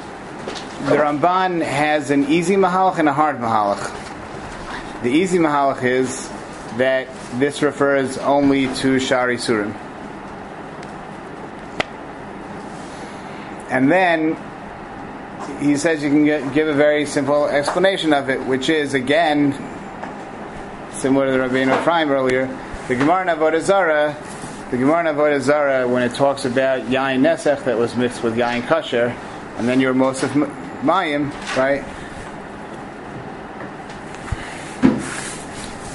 [0.84, 3.90] the Ramban has an easy mahalach and a hard mahalach.
[5.02, 6.28] The easy mahalach is
[6.76, 7.08] that
[7.40, 9.74] this refers only to Shari Surim.
[13.74, 14.36] And then
[15.58, 19.52] he says you can get, give a very simple explanation of it, which is again
[20.92, 22.46] similar to the Rabbeinu Ephraim earlier.
[22.86, 24.16] The Gemara in Avodah Zarah,
[24.70, 28.36] the Gemara in Avodah Zarah, when it talks about Yain Nesech that was mixed with
[28.36, 29.10] Yain Kasher,
[29.58, 30.30] and then your Mosef
[30.82, 31.82] Mayim, right?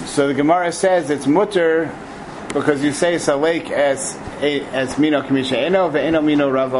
[0.05, 1.89] So the Gemara says it's mutter
[2.53, 6.73] because you say salek as as mino kamisha eno ve'eno mino rav.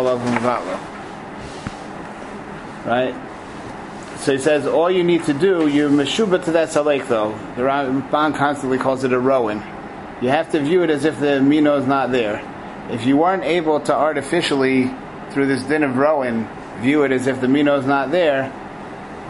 [2.85, 3.15] Right.
[4.19, 7.31] So he says all you need to do you're meshuba to that salek though.
[7.55, 9.63] The Ramban constantly calls it a rowan.
[10.21, 12.43] You have to view it as if the mino is not there.
[12.89, 14.91] If you weren't able to artificially
[15.31, 16.47] through this din of rowan
[16.79, 18.51] view it as if the mino is not there,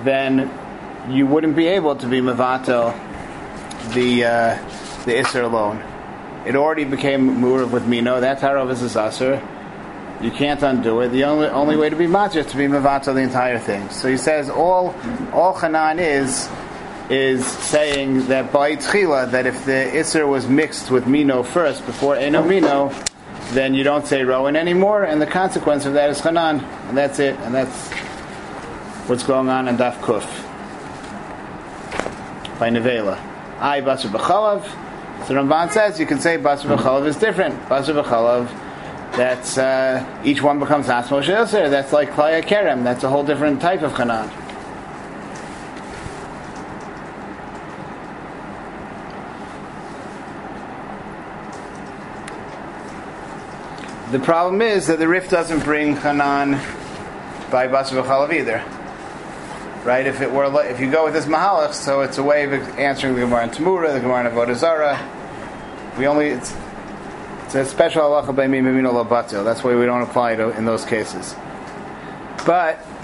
[0.04, 0.50] then
[1.10, 2.94] you wouldn't be able to be mavato
[3.94, 4.56] the uh,
[5.06, 5.84] the Isser alone.
[6.46, 8.20] It already became Murav with Mino.
[8.20, 9.42] That's how Rav is Asr.
[10.22, 11.10] You can't undo it.
[11.10, 13.90] The only only way to be Matzah is to be Mavato the entire thing.
[13.90, 14.94] So he says all
[15.32, 16.50] all Hanan is
[17.10, 22.16] is saying that by Tchila, that if the Isser was mixed with Mino first before
[22.16, 22.94] Eno Mino,
[23.52, 26.60] then you don't say Rowan anymore, and the consequence of that is Hanan.
[26.60, 27.40] And that's it.
[27.40, 27.90] And that's
[29.10, 30.26] what's going on in Daf Kuf
[32.60, 33.18] by Nevela.
[33.60, 34.89] I Basar B'chalav.
[35.30, 37.54] So Ramban says you can say Basar B'chalav is different.
[37.66, 38.48] Basar B'chalav,
[39.16, 41.70] that's uh, each one becomes Asmo Shilser.
[41.70, 42.84] That's like Klaya Kerem.
[42.84, 44.28] That's a whole different type of Hanan.
[54.12, 56.54] The problem is that the Rif doesn't bring Hanan
[57.52, 58.64] by Basar B'chalav either
[59.86, 60.06] right?
[60.06, 63.16] If it were, if you go with this mahalach, so it's a way of answering
[63.16, 65.19] the Gemara in Tamura, the Gemara in Avodah Zarah.
[65.98, 66.56] We only it's,
[67.46, 69.44] it's a special halacha by batil.
[69.44, 71.36] That's why we don't apply it in those cases.
[72.46, 72.86] But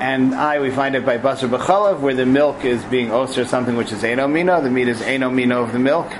[0.00, 3.76] and I we find it by basar b'chalav where the milk is being osir something
[3.76, 4.60] which is eno mino.
[4.60, 6.10] The meat is eno mino of the milk,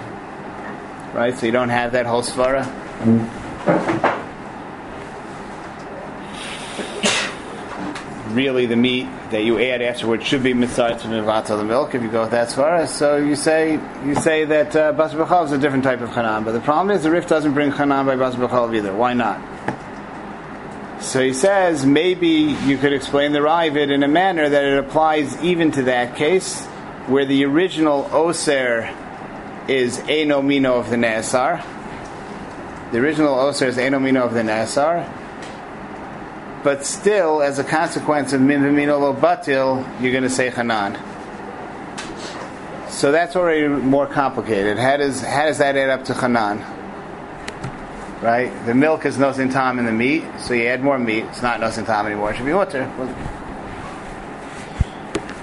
[1.12, 1.36] right?
[1.36, 2.64] So you don't have that whole svara.
[8.35, 12.03] Really the meat that you add afterwards should be mitzvah to mivata the milk if
[12.03, 12.87] you go with that far.
[12.87, 16.53] So you say you say that uh, bas is a different type of chanan, but
[16.53, 18.95] the problem is the Rif doesn't bring chanan by bas b'chalav either.
[18.95, 19.41] Why not?
[21.01, 25.41] So he says maybe you could explain the Ravid in a manner that it applies
[25.43, 26.64] even to that case,
[27.07, 28.91] where the original oser
[29.68, 31.62] is eno mino of the nasar.
[32.93, 35.09] The original oser is eno mino of the nasar.
[36.64, 40.98] But still, as a consequence of min v'mino batil, you're going to say chanan.
[42.90, 44.78] So that's already more complicated.
[44.78, 46.64] How does how does that add up to chanan?
[48.22, 48.50] Right?
[48.64, 51.24] The milk is nosin tam in the meat, so you add more meat.
[51.24, 52.30] It's not nosin tam anymore.
[52.30, 52.90] It should be water.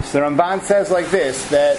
[0.06, 1.78] So the Ramban says like this that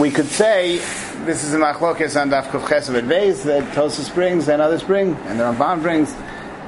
[0.00, 0.76] we could say
[1.24, 5.16] this is a machlokes on daf kuf chesed beis that Tosus brings and others bring
[5.26, 6.14] and the Ramban brings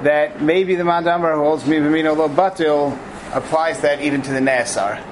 [0.02, 2.96] that maybe the Mandamar holds mi b'mino lo batil
[3.34, 5.02] applies that even to the nasar,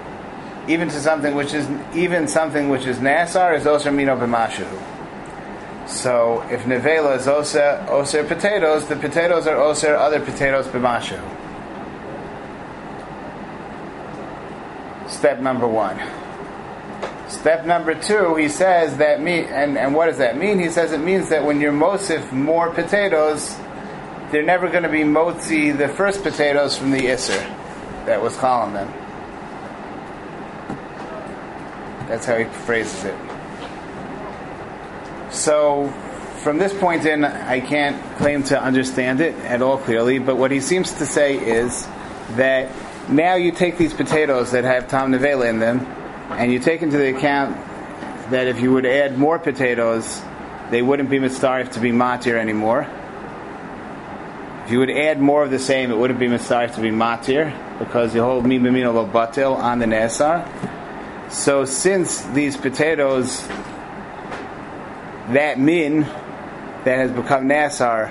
[0.68, 4.66] even to something which is even something which is nasar is oser mino b'mashu.
[5.88, 11.20] So if nevela is oser oser potatoes, the potatoes are oser other potatoes b'mashu.
[15.08, 16.00] Step number one.
[17.28, 20.60] Step number two, he says that mean, and, and what does that mean?
[20.60, 23.56] He says it means that when you're mosif more potatoes,
[24.30, 27.40] they're never going to be motzi the first potatoes from the isser
[28.06, 28.92] that was calling them.
[32.08, 33.16] That's how he phrases it.
[35.30, 35.88] So,
[36.42, 40.50] from this point in, I can't claim to understand it at all clearly, but what
[40.50, 41.86] he seems to say is
[42.36, 42.70] that
[43.08, 45.80] now you take these potatoes that have Tom Nevela in them,
[46.30, 47.56] and you take into the account
[48.30, 50.22] that if you would add more potatoes,
[50.70, 52.88] they wouldn't be mitzarif to be matir anymore.
[54.66, 57.56] If you would add more of the same, it wouldn't be mitzarif to be matir,
[57.78, 60.44] because you hold mi b'mino lo batil on the nesar.
[61.30, 63.46] So since these potatoes,
[65.28, 66.00] that min
[66.82, 68.10] that has become nasar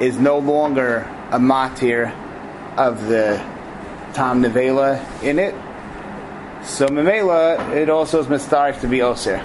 [0.00, 2.12] is no longer a matir
[2.76, 3.36] of the
[4.12, 5.54] Tom Nevela in it.
[6.64, 9.38] So Memela, it also is mistarif to be Osir.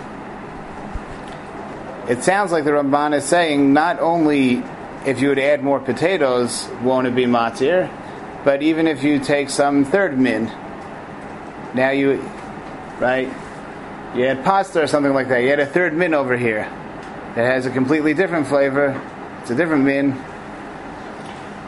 [2.09, 4.63] It sounds like the Ramban is saying not only
[5.07, 7.89] if you would add more potatoes, won't it be matir,
[8.43, 10.45] but even if you take some third min,
[11.73, 12.17] now you,
[12.99, 13.29] right,
[14.13, 16.63] you had pasta or something like that, you had a third min over here
[17.35, 19.01] that has a completely different flavor,
[19.41, 20.11] it's a different min,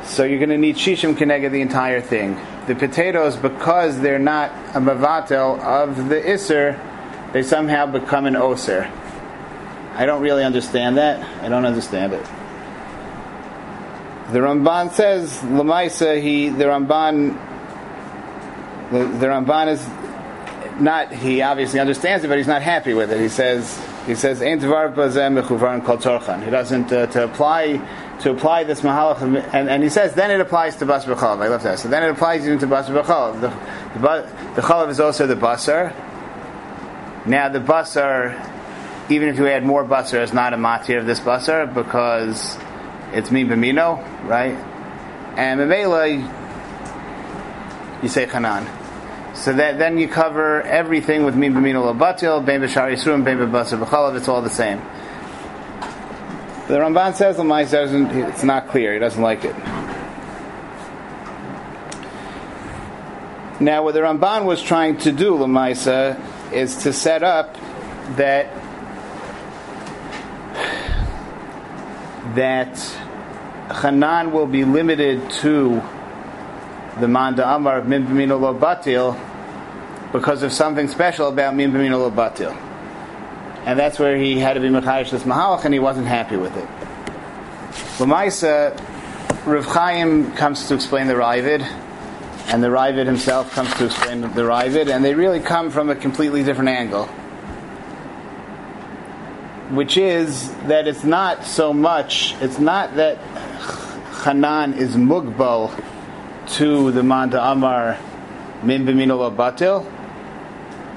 [0.03, 2.37] so you're going to need shishim kenega the entire thing.
[2.67, 6.77] The potatoes, because they're not a mavatel of the iser,
[7.31, 8.91] they somehow become an oser.
[9.93, 11.23] I don't really understand that.
[11.41, 12.25] I don't understand it.
[14.32, 16.21] The Ramban says Lamaisa.
[16.21, 17.34] He the Ramban.
[18.91, 19.88] The, the Ramban is
[20.80, 21.11] not.
[21.11, 23.19] He obviously understands it, but he's not happy with it.
[23.19, 23.84] He says.
[24.05, 24.39] He says.
[24.39, 24.77] He doesn't
[26.91, 27.82] uh, to apply
[28.19, 29.21] to apply this mahalach,
[29.53, 31.41] and, and he says then it applies to bas b'chalav.
[31.41, 31.80] I love that.
[31.80, 33.41] So then it applies even to bas b'chalav.
[33.41, 33.47] The,
[33.99, 35.91] the, the chalav is also the basar.
[37.25, 38.36] Now the basar,
[39.09, 42.57] even if you add more basar, is not a matir of this basar because
[43.14, 43.97] it's min b'mino,
[44.28, 44.55] right?
[45.38, 46.07] And memela,
[48.03, 48.68] you say chanan.
[49.36, 54.16] So that then you cover everything with min b'mino labatil, bein b'shari yisrum, b'chalav.
[54.18, 54.82] It's all the same.
[56.68, 58.12] The Ramban says doesn't.
[58.12, 58.93] It's not clear.
[58.93, 59.55] He doesn't like it.
[63.60, 66.18] Now, what the Ramban was trying to do, Lamaisa,
[66.53, 67.57] is to set up
[68.18, 68.53] that
[72.36, 72.77] that
[73.82, 75.82] Hanan will be limited to
[76.99, 79.17] the Manda Amar of Min Lo Batil
[80.11, 82.57] because of something special about Min Lo Batil
[83.65, 86.55] and that's where he had to be mechayish this mahalach, and he wasn't happy with
[86.55, 86.67] it.
[87.99, 88.75] Lamaisa,
[89.45, 91.61] Rav Chaim comes to explain the Ravid,
[92.47, 95.95] and the Ravid himself comes to explain the Ravid, and they really come from a
[95.95, 97.09] completely different angle,
[99.70, 103.17] which is that it's not so much, it's not that
[104.24, 105.72] Hanan is mugbal
[106.55, 107.97] to the Manda Amar
[108.63, 109.86] Min B'minol Batil,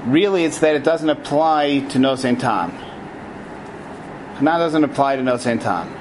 [0.07, 2.71] really it's that it doesn't apply to no Tom.
[4.39, 5.99] Hanan doesn't apply to no Tom.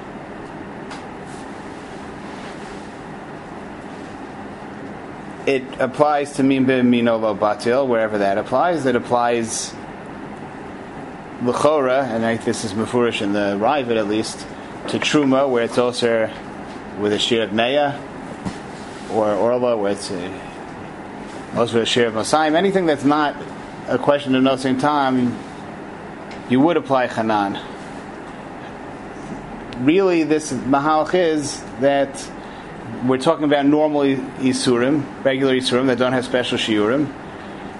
[5.44, 8.86] It applies to min Minolo Batil, wherever that applies.
[8.86, 9.74] It applies
[11.42, 14.46] L'chora, and I think this is Mefurish in the Rivet at least,
[14.88, 16.30] to Truma, where it's also
[17.00, 17.52] with a Shir of
[19.10, 22.54] or Orla, where it's a, also a Shir of Masayim.
[22.54, 23.34] Anything that's not
[23.88, 25.36] a question of no same time,
[26.48, 27.58] you would apply Hanan.
[29.84, 32.30] Really, this Mahalach is that
[33.04, 37.12] we're talking about normal Isurim, regular Isurim that don't have special Shiurim.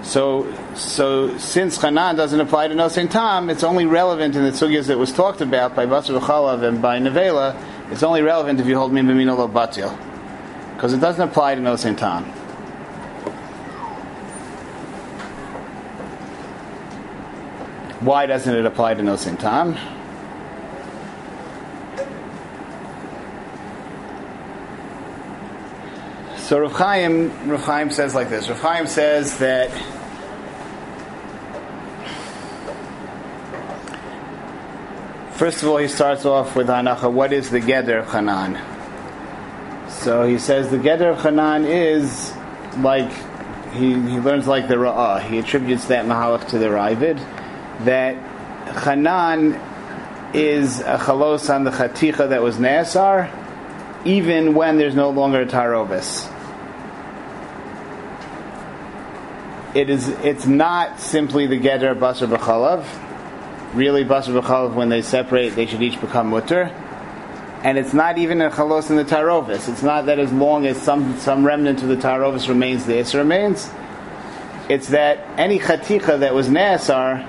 [0.03, 4.87] So, so since Hanan doesn't apply to Nosein Tam, it's only relevant in the sugyas
[4.87, 7.55] that was talked about by Basar V'chalav and by Nevela.
[7.89, 9.97] It's only relevant if you hold Min B'mino Lo Batil.
[10.75, 12.25] Because it doesn't apply to Nosein Tam.
[18.01, 19.77] Why doesn't it apply to Nosein Tam?
[26.37, 28.49] So Rav Chaim, Rav Chaim says like this.
[28.49, 29.71] Rav Chaim says that
[35.33, 37.11] first of all he starts off with Hanacha.
[37.11, 38.59] What is the Geder of Hanan?
[39.89, 42.33] So he says the Geder of Hanan is
[42.79, 43.11] like
[43.73, 45.21] he, he learns like the Ra'ah.
[45.21, 47.17] He attributes that Mahalach to the Ravid
[47.85, 48.15] that
[48.83, 49.59] Hanan
[50.33, 53.29] is a chalos on the chaticha that was Nasar,
[54.05, 56.29] even when there's no longer a.
[59.75, 60.07] It is.
[60.07, 62.85] It's not simply the geder of basar b'chalav.
[63.73, 66.63] Really, basar b'chalav when they separate, they should each become mutter.
[67.63, 69.69] And it's not even a chalos in the tarovis.
[69.69, 73.19] It's not that as long as some some remnant of the tarovis remains, the isra
[73.19, 73.69] remains.
[74.69, 77.25] It's that any chaticha that was nasar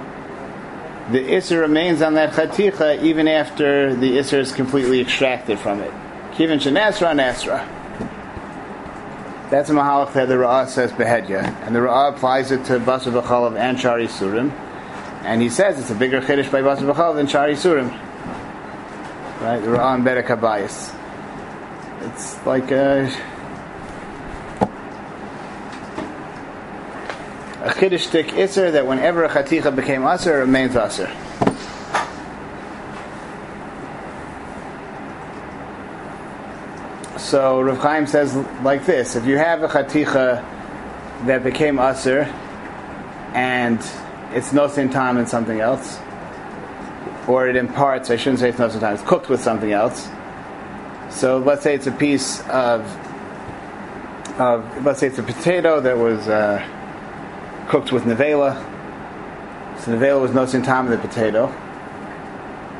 [1.11, 5.91] the Isser remains on that chaticha even after the Isser is completely extracted from it.
[6.33, 7.69] Kivin shenasra nasra.
[9.51, 13.13] That's a mahalach that the Ra'ah says behedya, and the Ra'ah applies it to Basar
[13.13, 14.51] B'chalav and Shari Surim,
[15.25, 17.91] and he says it's a bigger chiddush by Basar B'chalav than Shari Surim.
[19.41, 20.95] Right, the Ra'ah and Bedek Habayis.
[22.03, 23.07] It's like a
[27.63, 31.11] a chiddush stick iser that whenever a chaticha became aser, it remains aser.
[37.19, 40.45] So Rav Chaim says like this: If you have a chaticha
[41.25, 42.25] that became aser
[43.33, 43.81] and
[44.35, 45.99] it's nosin time and something else,
[47.27, 50.09] or it imparts, I shouldn't say it's nosin time, it's cooked with something else.
[51.11, 52.83] So let's say it's a piece of,
[54.41, 56.29] of let's say it's a potato that was.
[56.29, 56.67] Uh,
[57.69, 58.55] cooked with nevela.
[59.81, 61.49] So nevela was nosin time of the potato.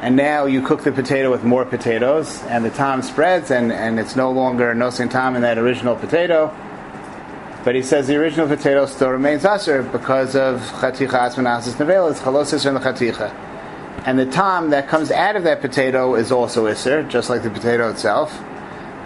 [0.01, 3.99] And now you cook the potato with more potatoes, and the time spreads, and, and
[3.99, 6.55] it's no longer nosin time in that original potato.
[7.65, 12.11] But he says the original potato still remains aser because of chaticha asmanasis.
[12.11, 13.33] It's chalosis in the chaticha.
[14.07, 17.49] And the tam that comes out of that potato is also iser, just like the
[17.49, 18.39] potato itself.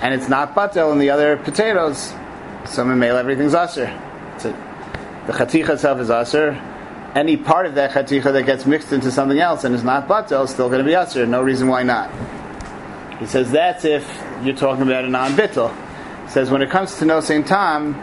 [0.02, 2.12] And it's not batel in the other potatoes.
[2.66, 3.86] So male everything's aser.
[4.42, 6.52] The chaticha itself is aser.
[7.14, 10.44] Any part of that chaticha that gets mixed into something else and is not batel
[10.44, 11.26] is still going to be aser.
[11.26, 12.10] No reason why not.
[13.20, 14.04] He says that's if
[14.42, 15.72] you're talking about a non-bittel.
[16.24, 17.94] He says when it comes to nosein tam,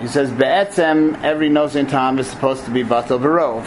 [0.00, 3.66] he says be'etzem every nosein tam is supposed to be batel barov.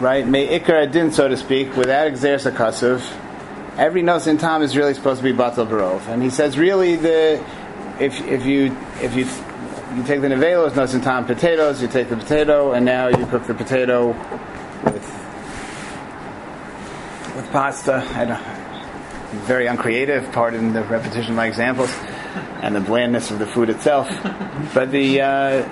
[0.00, 3.12] Right, may ikar adin, so to speak, without exeris akasuv.
[3.76, 7.44] Every nosein tam is really supposed to be batel barov, and he says really the
[7.98, 9.26] if if you if you
[9.96, 13.46] you take the nevelos, nosin tam potatoes, you take the potato, and now you cook
[13.46, 14.08] the potato
[14.84, 14.94] with
[17.34, 18.06] with pasta.
[18.14, 20.30] I don't, very uncreative.
[20.32, 21.92] Pardon the repetition of my examples
[22.62, 24.08] and the blandness of the food itself.
[24.74, 25.62] But the uh,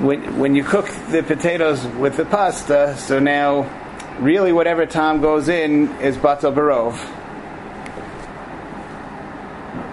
[0.00, 3.68] when when you cook the potatoes with the pasta, so now
[4.18, 6.98] really whatever time goes in is batal barov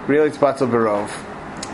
[0.06, 1.10] really it's Batal Barov.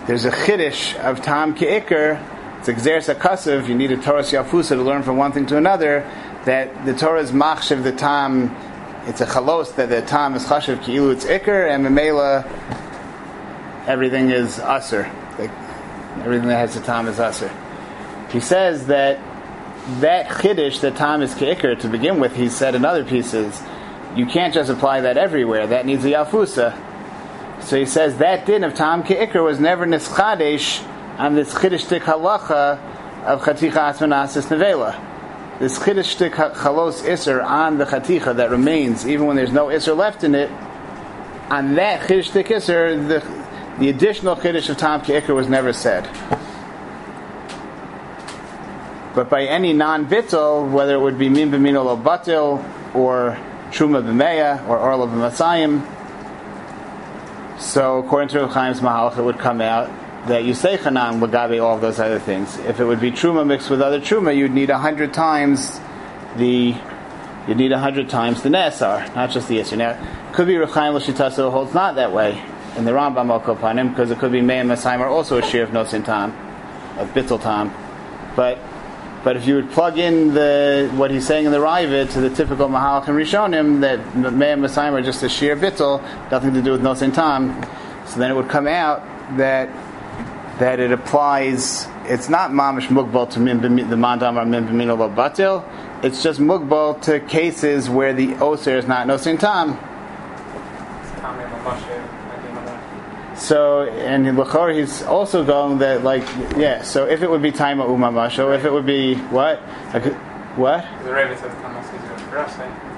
[0.07, 2.20] There's a chiddush of Tam Ke'ikr,
[2.59, 6.09] it's Xeris Akasiv, you need a Torah Yafusa to learn from one thing to another,
[6.45, 8.55] that the Torah is Machshav the Tam,
[9.07, 12.45] it's a chalos that the Tam is Chashav Ki'ilu, it's Ikr, and Memela,
[13.87, 15.05] everything is usser.
[15.39, 15.51] Like,
[16.24, 17.51] everything that has the Tam is usser.
[18.30, 19.20] He says that
[20.01, 23.61] that chiddush, that Tam is Ke'ikr, to begin with, he said in other pieces,
[24.14, 25.66] you can't just apply that everywhere.
[25.66, 26.78] That needs a yafusa.
[27.62, 30.87] So he says that din of Tam Ke'ikr was never nischadesh
[31.18, 32.78] on this chiddishtik halacha
[33.24, 35.09] of chaticha asmanasis nevela.
[35.59, 40.24] This chiddishtik chalos iser on the chaticha that remains even when there's no iser left
[40.24, 40.51] in it.
[41.51, 43.20] On that chiddishtik iser, the
[43.78, 46.08] the additional chiddush of Tam Ke'ikr was never said.
[49.14, 52.64] But by any non-bittel, whether it would be min b'minol batil
[52.94, 53.38] or
[53.70, 55.86] truma b'meya or orla b'masayim,
[57.60, 59.90] so according to Chaim's Mahalach, it would come out
[60.26, 62.58] that you say Chanan Lagabe all those other things.
[62.58, 65.80] If it would be Truma mixed with other Truma, you'd need a hundred times
[66.36, 66.74] the
[67.48, 69.76] you'd need a hundred times the Nesar, not just the Yisr.
[69.78, 69.98] Now,
[70.32, 72.40] could be Rechaim Lashitaso holds not that way.
[72.76, 75.70] In the Rambam al Kopanim because it could be Me'em Masaimer also a shear of
[75.70, 76.30] Nosin Tam,
[76.98, 77.72] of Bittel Tam.
[78.34, 78.58] But
[79.24, 82.30] but if you would plug in the what he's saying in the Ravid to the
[82.30, 86.82] typical Mahalach Rishonim that Me'em Masaimer are just a shear Bittel, nothing to do with
[86.82, 87.62] Nosin Tam,
[88.06, 89.02] so then it would come out
[89.36, 89.68] that
[90.58, 91.86] that it applies.
[92.04, 95.64] It's not mamish mugbal to the mandam or min b'min batil.
[96.04, 99.78] It's just mugbal to cases where the oser is not nosin tam.
[103.43, 106.22] So and in Lachor he's also going that like
[106.57, 106.82] yeah.
[106.82, 109.59] So if it would be time of umamasho, if it would be what,
[110.57, 110.86] what?
[111.03, 111.88] The Raven says tamas
[112.30, 112.57] for us.
[112.61, 112.93] Eh?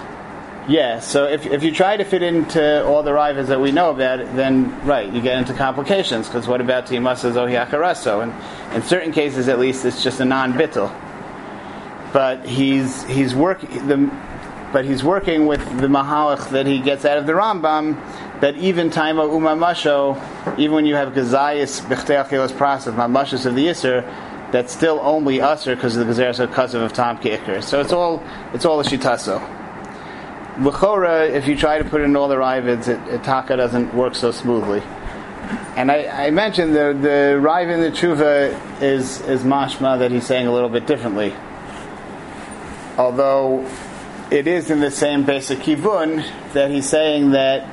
[0.66, 3.90] Yeah, so if, if you try to fit into all the rivals that we know
[3.90, 6.26] about, then right, you get into complications.
[6.26, 8.22] Because what about timasa zohiakaraso?
[8.22, 10.90] And in certain cases, at least, it's just a non-bittel.
[12.12, 14.10] But he's he's working the,
[14.72, 17.96] but he's working with the mahalach that he gets out of the Rambam.
[18.44, 23.68] That even time of umamasho, even when you have gazayis bechteachilos process mamashos of the
[23.68, 24.04] yisr,
[24.52, 27.62] that's still only usher because of the gazeres of Tom Kicker.
[27.62, 28.22] So it's all
[28.52, 29.40] it's all a shitaso.
[30.62, 34.14] L'chora, if you try to put in all the rivids, it, it taka doesn't work
[34.14, 34.82] so smoothly.
[35.74, 40.26] And I, I mentioned the the rive in the tshuva is is mashma that he's
[40.26, 41.34] saying a little bit differently.
[42.98, 43.66] Although
[44.30, 47.70] it is in the same basic kivun that he's saying that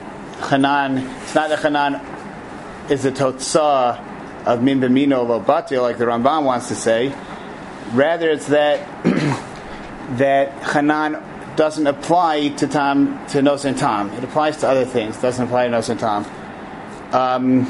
[0.49, 2.01] Hanan, it's not that Hanan
[2.89, 5.37] is a totsa of min b'mino lo
[5.81, 7.13] like the Ramban wants to say.
[7.93, 8.87] Rather, it's that
[10.17, 11.23] that Hanan
[11.55, 14.09] doesn't apply to tam to nos and tam.
[14.11, 15.17] It applies to other things.
[15.17, 16.25] It doesn't apply to nos and tam.
[17.11, 17.65] Um,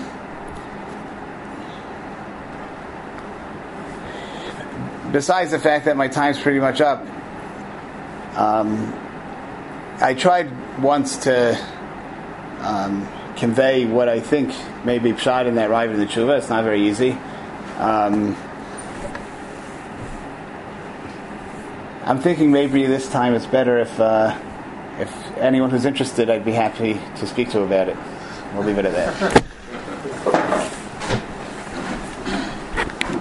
[5.12, 7.06] besides the fact that my time's pretty much up,
[8.38, 8.94] um,
[10.00, 11.60] I tried once to
[12.62, 14.54] um, convey what I think
[14.86, 16.38] may be shot in that rive in the tshuva.
[16.38, 17.12] It's not very easy.
[17.78, 18.36] Um,
[22.04, 24.38] I'm thinking maybe this time it's better if uh,
[25.00, 27.98] if anyone who's interested, I'd be happy to speak to about it.
[28.54, 29.44] We'll leave it at that.